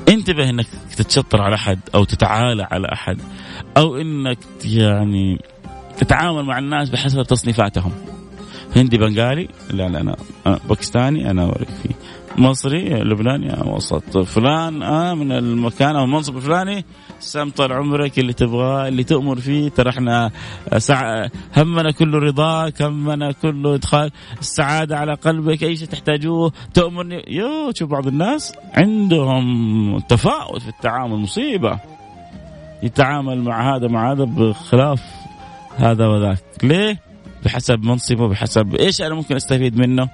انتبه 0.09 0.49
إنك 0.49 0.67
تتشطر 0.97 1.41
على 1.41 1.55
أحد 1.55 1.79
أو 1.95 2.03
تتعالى 2.03 2.67
على 2.71 2.87
أحد 2.93 3.17
أو 3.77 3.97
إنك 3.97 4.37
يعني 4.65 5.41
تتعامل 5.97 6.43
مع 6.43 6.59
الناس 6.59 6.89
بحسب 6.89 7.23
تصنيفاتهم. 7.23 8.14
هندي 8.75 8.97
بنغالي. 8.97 9.47
لا 9.69 9.87
لا 9.87 10.15
أنا 10.47 10.59
باكستاني 10.69 11.31
أنا 11.31 11.43
أوريك 11.43 11.69
فيه. 11.69 11.95
مصري 12.37 12.89
لبناني 12.89 13.53
وسط. 13.65 14.17
فلان 14.17 14.83
آه 14.83 15.13
من 15.13 15.31
المكان 15.31 15.95
أو 15.95 16.03
المنصب 16.03 16.37
الفلاني. 16.37 16.85
سام 17.19 17.49
طال 17.49 17.73
عمرك 17.73 18.19
اللي 18.19 18.33
تبغاه 18.33 18.87
اللي 18.87 19.03
تؤمر 19.03 19.35
فيه. 19.35 19.69
ترى 19.69 19.89
إحنا 19.89 20.31
سع... 20.77 21.27
همنا 21.57 21.91
كله 21.91 22.19
رضاك 22.19 22.81
همنا 22.81 23.31
كله 23.31 23.75
إدخال. 23.75 24.11
السعادة 24.39 24.97
على 24.97 25.13
قلبك 25.13 25.63
أي 25.63 25.75
شيء 25.75 25.87
تحتاجوه 25.87 26.51
تؤمرني 26.73 27.23
يو 27.27 27.71
شوف 27.75 27.89
بعض 27.89 28.07
الناس 28.07 28.53
عندهم 28.73 29.99
تفاوت 29.99 30.61
في 30.61 30.69
التعامل 30.69 31.15
مصيبة. 31.15 31.79
يتعامل 32.83 33.41
مع 33.41 33.75
هذا 33.75 33.87
مع 33.87 34.11
هذا 34.11 34.23
بخلاف 34.23 35.01
هذا 35.77 36.07
وذاك. 36.07 36.43
ليه؟ 36.63 37.04
بحسب 37.45 37.83
منصبه 37.83 38.27
بحسب 38.27 38.75
إيش 38.75 39.01
أنا 39.01 39.15
ممكن 39.15 39.35
أستفيد 39.35 39.77
منه. 39.77 40.09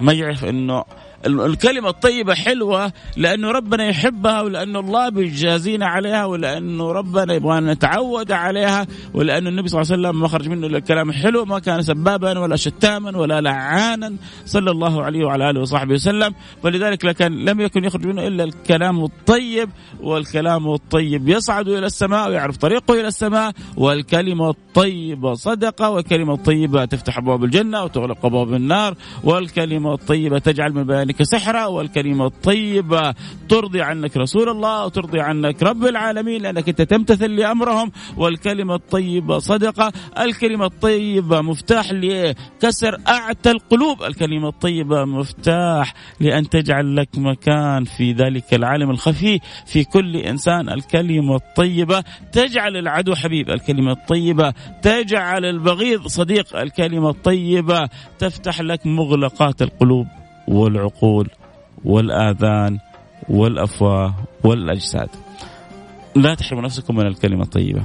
ما 0.00 0.12
يعرف 0.12 0.44
إنه 0.44 0.84
الكلمة 1.26 1.88
الطيبة 1.88 2.34
حلوة 2.34 2.92
لأنه 3.16 3.50
ربنا 3.50 3.84
يحبها 3.88 4.42
ولأنه 4.42 4.80
الله 4.80 5.08
بيجازينا 5.08 5.86
عليها 5.86 6.24
ولأنه 6.24 6.92
ربنا 6.92 7.34
يبغى 7.34 7.60
نتعود 7.60 8.32
عليها 8.32 8.86
ولأنه 9.14 9.48
النبي 9.48 9.68
صلى 9.68 9.82
الله 9.82 9.92
عليه 9.92 10.02
وسلم 10.02 10.20
ما 10.20 10.28
خرج 10.28 10.48
منه 10.48 10.66
إلا 10.66 10.78
الكلام 10.78 11.10
الحلو 11.10 11.44
ما 11.44 11.58
كان 11.58 11.82
سبابا 11.82 12.38
ولا 12.38 12.56
شتاما 12.56 13.18
ولا 13.18 13.40
لعانا 13.40 14.16
صلى 14.44 14.70
الله 14.70 15.02
عليه 15.02 15.24
وعلى 15.24 15.50
آله 15.50 15.60
وصحبه 15.60 15.94
وسلم. 15.94 16.34
فلذلك 16.62 17.04
لكن 17.04 17.44
لم 17.44 17.60
يكن 17.60 17.84
يخرج 17.84 18.06
منه 18.06 18.26
إلا 18.26 18.44
الكلام 18.44 19.04
الطيب 19.04 19.70
والكلام 20.00 20.72
الطيب 20.72 21.28
يصعد 21.28 21.68
إلى 21.68 21.86
السماء 21.86 22.28
ويعرف 22.28 22.56
طريقه 22.56 22.94
إلى 22.94 23.08
السماء 23.08 23.52
والكلمة 23.76 24.50
الطيبة 24.50 25.34
صدقة 25.34 25.90
والكلمة 25.90 26.34
الطيبة 26.34 26.84
تفتح 26.84 27.18
أبواب 27.18 27.44
الجنة 27.44 27.84
وتغلق 27.84 28.26
أبواب 28.26 28.54
النار 28.54 28.94
والكلمة 29.24 29.94
الطيبة 29.94 30.38
تجعل 30.38 30.72
من 30.72 30.84
عنك 31.10 31.22
سحرا 31.22 31.66
والكلمة 31.66 32.26
الطيبة. 32.26 33.14
ترضي 33.48 33.82
عنك 33.82 34.16
رسول 34.16 34.48
الله 34.48 34.84
وترضي 34.84 35.20
عنك 35.20 35.62
رب 35.62 35.84
العالمين 35.84 36.42
لأنك 36.42 36.68
أنت 36.68 36.82
تمتثل 36.82 37.30
لأمرهم. 37.30 37.92
والكلمة 38.16 38.74
الطيبة 38.74 39.38
صدقة. 39.38 39.92
الكلمة 40.18 40.66
الطيبة 40.66 41.40
مفتاح 41.40 41.92
لكسر 41.92 42.96
أعتى 43.08 43.50
القلوب. 43.50 44.02
الكلمة 44.02 44.48
الطيبة 44.48 45.04
مفتاح 45.04 45.94
لأن 46.20 46.48
تجعل 46.48 46.96
لك 46.96 47.08
مكان 47.16 47.84
في 47.84 48.12
ذلك 48.12 48.54
العالم 48.54 48.90
الخفي. 48.90 49.40
في 49.66 49.84
كل 49.84 50.16
إنسان 50.16 50.68
الكلمة 50.68 51.36
الطيبة 51.36 52.04
تجعل 52.32 52.76
العدو 52.76 53.14
حبيب. 53.14 53.50
الكلمة 53.50 53.92
الطيبة 53.92 54.52
تجعل 54.82 55.44
البغيض 55.44 56.06
صديق. 56.06 56.56
الكلمة 56.56 57.10
الطيبة 57.10 57.88
تفتح 58.18 58.60
لك 58.60 58.86
مغلقات 58.86 59.62
القلوب. 59.62 60.19
والعقول 60.48 61.28
والآذان 61.84 62.78
والأفواه 63.28 64.14
والأجساد. 64.44 65.08
لا 66.16 66.34
تحرموا 66.34 66.64
نفسكم 66.64 66.96
من 66.96 67.06
الكلمة 67.06 67.42
الطيبة. 67.42 67.82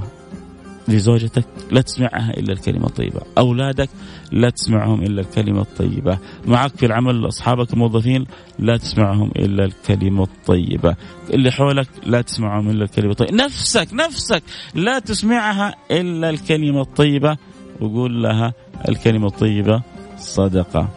لزوجتك 0.88 1.44
لا 1.70 1.80
تسمعها 1.80 2.30
إلا 2.30 2.52
الكلمة 2.52 2.86
الطيبة. 2.86 3.20
أولادك 3.38 3.88
لا 4.32 4.50
تسمعهم 4.50 5.02
إلا 5.02 5.20
الكلمة 5.20 5.60
الطيبة. 5.60 6.18
معك 6.46 6.76
في 6.76 6.86
العمل 6.86 7.28
أصحابك 7.28 7.72
الموظفين 7.72 8.26
لا 8.58 8.76
تسمعهم 8.76 9.30
إلا 9.36 9.64
الكلمة 9.64 10.22
الطيبة. 10.22 10.96
اللي 11.30 11.50
حولك 11.50 11.88
لا 12.06 12.20
تسمعهم 12.22 12.70
إلا 12.70 12.84
الكلمة 12.84 13.10
الطيبة. 13.10 13.44
نفسك 13.44 13.88
نفسك 13.92 14.42
لا 14.74 14.98
تسمعها 14.98 15.74
إلا 15.90 16.30
الكلمة 16.30 16.80
الطيبة. 16.80 17.36
وقول 17.80 18.22
لها 18.22 18.54
الكلمة 18.88 19.26
الطيبة 19.26 19.82
صدقة. 20.18 20.88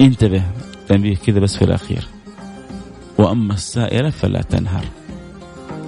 انتبه 0.00 0.44
تنبيه 0.88 1.16
كذا 1.16 1.40
بس 1.40 1.56
في 1.56 1.64
الأخير. 1.64 2.08
وأما 3.18 3.54
السائلة 3.54 4.10
فلا 4.10 4.42
تنهر. 4.42 4.84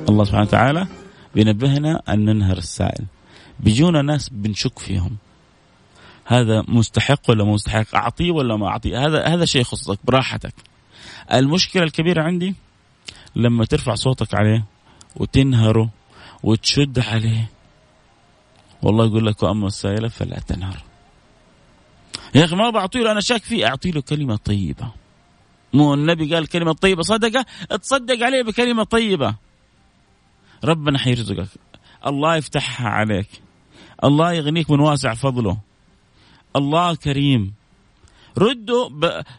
الله 0.09 0.25
سبحانه 0.25 0.43
وتعالى 0.43 0.87
بينبهنا 1.35 2.03
أن 2.09 2.25
ننهر 2.25 2.59
السائل. 2.59 3.05
بيجونا 3.61 4.03
ناس 4.03 4.29
بنشك 4.29 4.79
فيهم. 4.79 5.17
هذا 6.25 6.65
مستحق 6.69 7.21
ولا 7.29 7.45
مستحق؟ 7.45 7.95
أعطيه 7.95 8.31
ولا 8.31 8.57
ما 8.57 8.69
أعطيه؟ 8.69 9.07
هذا 9.07 9.27
هذا 9.27 9.45
شيء 9.45 9.61
يخصك 9.61 9.99
براحتك. 10.05 10.55
المشكلة 11.33 11.83
الكبيرة 11.83 12.23
عندي 12.23 12.55
لما 13.37 13.65
ترفع 13.65 13.95
صوتك 13.95 14.35
عليه 14.35 14.65
وتنهره 15.17 15.91
وتشد 16.43 16.99
عليه 16.99 17.51
والله 18.83 19.07
يقول 19.07 19.27
لك 19.27 19.43
وأما 19.43 19.67
السائلة 19.67 20.09
فلا 20.09 20.39
تنهر. 20.39 20.90
يا 22.35 22.45
أخي 22.45 22.57
ما 22.57 22.71
بعطي 22.71 22.99
له 22.99 23.13
أنا 23.13 23.21
شاك 23.21 23.43
فيه. 23.43 23.67
اعطي 23.67 23.91
له 23.91 24.01
كلمة 24.01 24.37
طيبة. 24.37 24.93
مو 25.73 25.95
النبي 25.95 26.35
قال 26.35 26.47
كلمة 26.47 26.73
طيبة 26.73 27.03
صدقه 27.03 27.47
تصدق 27.83 28.25
عليه 28.25 28.43
بكلمة 28.43 28.85
طيبة. 28.85 29.35
ربنا 30.65 30.99
حيرزقك. 30.99 31.49
الله 32.07 32.37
يفتحها 32.37 32.89
عليك. 32.89 33.29
الله 34.05 34.33
يغنيك 34.33 34.71
من 34.71 34.81
واسع 34.81 35.15
فضله. 35.15 35.59
الله 36.57 36.95
كريم. 36.95 37.55
رده 38.39 38.91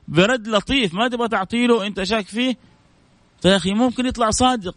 برد 0.08 0.47
لطيف. 0.47 0.93
ما 0.93 1.08
تبغى 1.08 1.27
تعطيله 1.27 1.88
أنت 1.88 2.04
شاك 2.04 2.25
فيه؟ 2.25 2.58
فيا 3.41 3.56
أخي 3.56 3.73
ممكن 3.73 4.06
يطلع 4.06 4.30
صادق. 4.30 4.75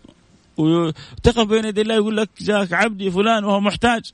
وتقف 0.56 1.46
بين 1.46 1.64
يدي 1.64 1.80
الله 1.80 1.94
يقول 1.94 2.16
لك 2.16 2.30
جاك 2.40 2.72
عبدي 2.72 3.10
فلان 3.10 3.44
وهو 3.44 3.60
محتاج. 3.60 4.12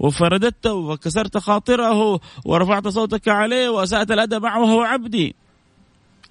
وفرددته 0.00 0.74
وكسرت 0.74 1.38
خاطره 1.38 2.20
ورفعت 2.44 2.88
صوتك 2.88 3.28
عليه 3.28 3.68
وأسأت 3.68 4.10
الادب 4.10 4.42
معه 4.42 4.60
وهو 4.60 4.80
عبدي. 4.80 5.34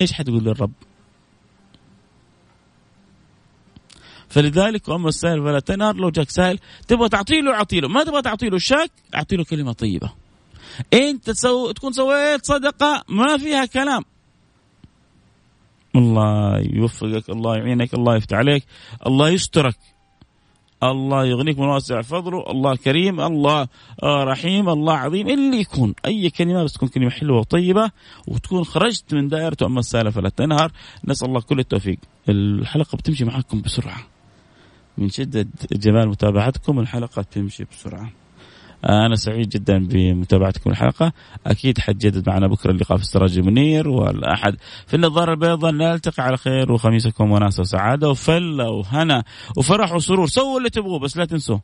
إيش 0.01 0.13
حتقول 0.13 0.43
للرب؟ 0.43 0.71
فلذلك 4.29 4.89
اما 4.89 5.09
السائل 5.09 5.43
فلا 5.43 5.59
تنهر 5.59 5.95
لو 5.95 6.09
جاك 6.09 6.29
سائل 6.29 6.59
تبغى 6.87 7.09
تعطي 7.09 7.41
له 7.41 7.53
اعطي 7.53 7.79
له 7.79 7.87
ما 7.87 8.03
تبغى 8.03 8.21
تعطي 8.21 8.49
له 8.49 8.55
الشك 8.55 8.91
اعطي 9.15 9.35
له 9.35 9.43
كلمة 9.43 9.73
طيبة. 9.73 10.13
أنت 10.93 11.29
تسو... 11.29 11.71
تكون 11.71 11.93
سويت 11.93 12.45
صدقة 12.45 13.03
ما 13.09 13.37
فيها 13.37 13.65
كلام. 13.65 14.03
الله 15.95 16.59
يوفقك 16.59 17.29
الله 17.29 17.57
يعينك 17.57 17.93
الله 17.93 18.15
يفتح 18.15 18.37
عليك 18.37 18.63
الله 19.07 19.29
يسترك. 19.29 19.75
الله 20.83 21.25
يغنيك 21.25 21.59
من 21.59 21.67
واسع 21.67 22.01
فضله 22.01 22.51
الله 22.51 22.75
كريم 22.75 23.21
الله 23.21 23.67
رحيم 24.03 24.69
الله 24.69 24.93
عظيم 24.93 25.29
اللي 25.29 25.59
يكون 25.59 25.93
أي 26.05 26.29
كلمة 26.29 26.63
بس 26.63 26.73
تكون 26.73 26.89
كلمة 26.89 27.09
حلوة 27.09 27.39
وطيبة 27.39 27.91
وتكون 28.27 28.63
خرجت 28.63 29.13
من 29.13 29.27
دائرة 29.27 29.57
اما 29.61 29.79
السالفة 29.79 30.21
فلا 30.21 30.29
تنهر 30.29 30.71
نسأل 31.05 31.27
الله 31.27 31.41
كل 31.41 31.59
التوفيق. 31.59 31.97
الحلقة 32.29 32.95
بتمشي 32.95 33.25
معكم 33.25 33.61
بسرعة. 33.61 34.03
من 34.97 35.09
شدة 35.09 35.47
جمال 35.71 36.09
متابعتكم 36.09 36.79
الحلقة 36.79 37.21
تمشي 37.21 37.63
بسرعة. 37.63 38.11
أنا 38.85 39.15
سعيد 39.15 39.49
جدا 39.49 39.87
بمتابعتكم 39.87 40.69
الحلقة. 40.69 41.13
أكيد 41.47 41.79
حتجدد 41.79 42.29
معنا 42.29 42.47
بكرة 42.47 42.71
اللقاء 42.71 42.97
في 42.97 43.03
السراج 43.03 43.37
المنير 43.37 43.89
والأحد. 43.89 44.55
في 44.87 44.95
النظارة 44.95 45.33
البيضاء 45.33 45.71
نلتقي 45.71 46.23
على 46.23 46.37
خير 46.37 46.71
وخميسكم 46.71 47.31
وناسة 47.31 47.61
وسعادة. 47.61 48.09
وفلة 48.09 48.69
وهنا. 48.69 49.23
وفرح 49.57 49.93
وسرور. 49.93 50.27
سووا 50.27 50.57
اللي 50.57 50.69
تبغوه 50.69 50.99
بس 50.99 51.17
لا 51.17 51.25
تنسوا. 51.25 51.59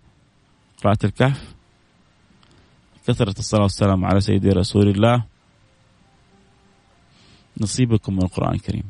قراءة 0.83 1.05
الكهف. 1.05 1.55
كثرة 3.07 3.39
الصلاة 3.39 3.61
والسلام 3.61 4.05
على 4.05 4.21
سيدي 4.21 4.49
رسول 4.49 4.87
الله. 4.87 5.23
نصيبكم 7.61 8.13
من 8.13 8.23
القرآن 8.23 8.53
الكريم. 8.53 8.83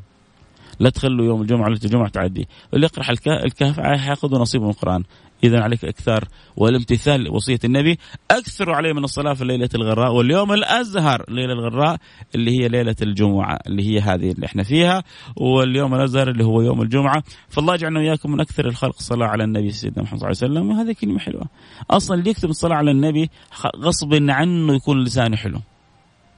لا 0.79 0.89
تخلوا 0.89 1.25
يوم 1.25 1.41
الجمعة 1.41 1.67
ليلة 1.67 1.79
الجمعة 1.85 2.09
تعدي. 2.09 2.47
اللي 2.73 2.85
يقرأ 2.85 3.11
الكهف 3.45 3.79
حياخذ 3.79 4.35
نصيب 4.35 4.61
من 4.61 4.69
القرآن. 4.69 5.03
إذا 5.45 5.61
عليك 5.61 5.85
إكثار 5.85 6.27
والامتثال 6.57 7.29
وصية 7.29 7.59
النبي. 7.65 7.99
أكثروا 8.31 8.75
عليه 8.75 8.93
من 8.93 9.03
الصلاة 9.03 9.33
في 9.33 9.45
ليلة 9.45 9.69
الغراء 9.75 10.13
واليوم 10.13 10.53
الأزهر 10.53 11.25
ليلة 11.29 11.53
الغراء 11.53 11.97
اللي 12.35 12.59
هي 12.59 12.67
ليلة 12.67 12.95
الجمعة 13.01 13.59
اللي 13.67 13.83
هي 13.89 13.99
هذه 13.99 14.31
اللي 14.31 14.45
إحنا 14.45 14.63
فيها 14.63 15.03
واليوم 15.35 15.95
الأزهر 15.95 16.29
اللي 16.29 16.45
هو 16.45 16.61
يوم 16.61 16.81
الجمعة. 16.81 17.23
فالله 17.49 17.73
يجعلنا 17.73 17.99
وإياكم 17.99 18.31
من 18.31 18.39
أكثر 18.39 18.67
الخلق 18.67 18.95
صلاة 18.99 19.27
على 19.27 19.43
النبي 19.43 19.71
سيدنا 19.71 20.03
محمد 20.03 20.19
صلى 20.19 20.29
الله 20.29 20.41
عليه 20.41 20.53
وسلم. 20.53 20.69
وهذه 20.69 20.95
كلمة 21.01 21.19
حلوة. 21.19 21.45
أصلا 21.91 22.17
اللي 22.17 22.29
يكتب 22.29 22.49
الصلاة 22.49 22.75
على 22.75 22.91
النبي 22.91 23.29
غصب 23.75 24.13
عنه 24.13 24.75
يكون 24.75 25.03
لسانه 25.03 25.37
حلو. 25.37 25.59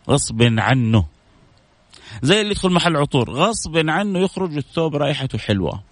غصب 0.10 0.41
عنه. 0.41 1.06
زي 2.22 2.41
اللي 2.41 2.52
يدخل 2.52 2.70
محل 2.70 2.96
عطور 2.98 3.30
غصب 3.30 3.78
عنه 3.89 4.20
يخرج 4.20 4.58
الثوب 4.58 4.96
رائحته 4.96 5.38
حلوة. 5.38 5.87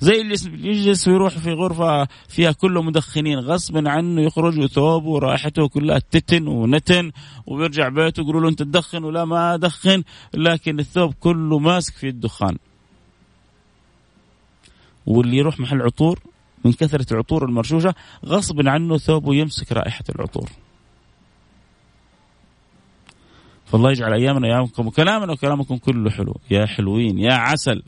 زي 0.00 0.20
اللي 0.20 0.34
يجلس 0.68 1.08
ويروح 1.08 1.38
في 1.38 1.52
غرفة 1.52 2.08
فيها 2.28 2.52
كله 2.52 2.82
مدخنين 2.82 3.38
غصبا 3.38 3.90
عنه 3.90 4.22
يخرج 4.22 4.66
ثوبه 4.66 5.08
ورائحته 5.08 5.68
كلها 5.68 5.98
تتن 5.98 6.48
ونتن 6.48 7.12
ويرجع 7.46 7.88
بيته 7.88 8.20
يقولوا 8.20 8.40
له 8.40 8.48
أنت 8.48 8.62
تدخن 8.62 9.04
ولا 9.04 9.24
ما 9.24 9.54
أدخن؟ 9.54 10.02
لكن 10.34 10.80
الثوب 10.80 11.14
كله 11.20 11.58
ماسك 11.58 11.94
في 11.94 12.08
الدخان. 12.08 12.56
واللي 15.06 15.36
يروح 15.36 15.60
محل 15.60 15.82
عطور 15.82 16.20
من 16.64 16.72
كثرة 16.72 17.06
العطور 17.12 17.44
المرشوشة 17.44 17.94
غصب 18.26 18.68
عنه 18.68 18.98
ثوبه 18.98 19.34
يمسك 19.34 19.72
رائحة 19.72 20.04
العطور. 20.14 20.50
فالله 23.66 23.90
يجعل 23.90 24.12
أيامنا 24.12 24.46
ايامكم 24.46 24.86
وكلامنا 24.86 25.32
وكلامكم 25.32 25.76
كله 25.76 26.10
حلو. 26.10 26.36
يا 26.50 26.66
حلوين 26.66 27.18
يا 27.18 27.34
عسل. 27.34 27.82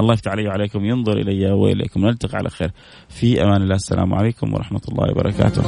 الله 0.00 0.14
يفتح 0.14 0.30
علي 0.32 0.48
وعليكم 0.48 0.84
ينظر 0.84 1.12
إلي 1.12 1.50
وإليكم. 1.50 2.06
نلتقي 2.06 2.38
على 2.38 2.50
خير. 2.50 2.70
في 3.08 3.42
أمان 3.42 3.62
الله. 3.62 3.74
السلام 3.74 4.14
عليكم 4.14 4.54
ورحمة 4.54 4.80
الله 4.88 5.10
وبركاته. 5.10 5.62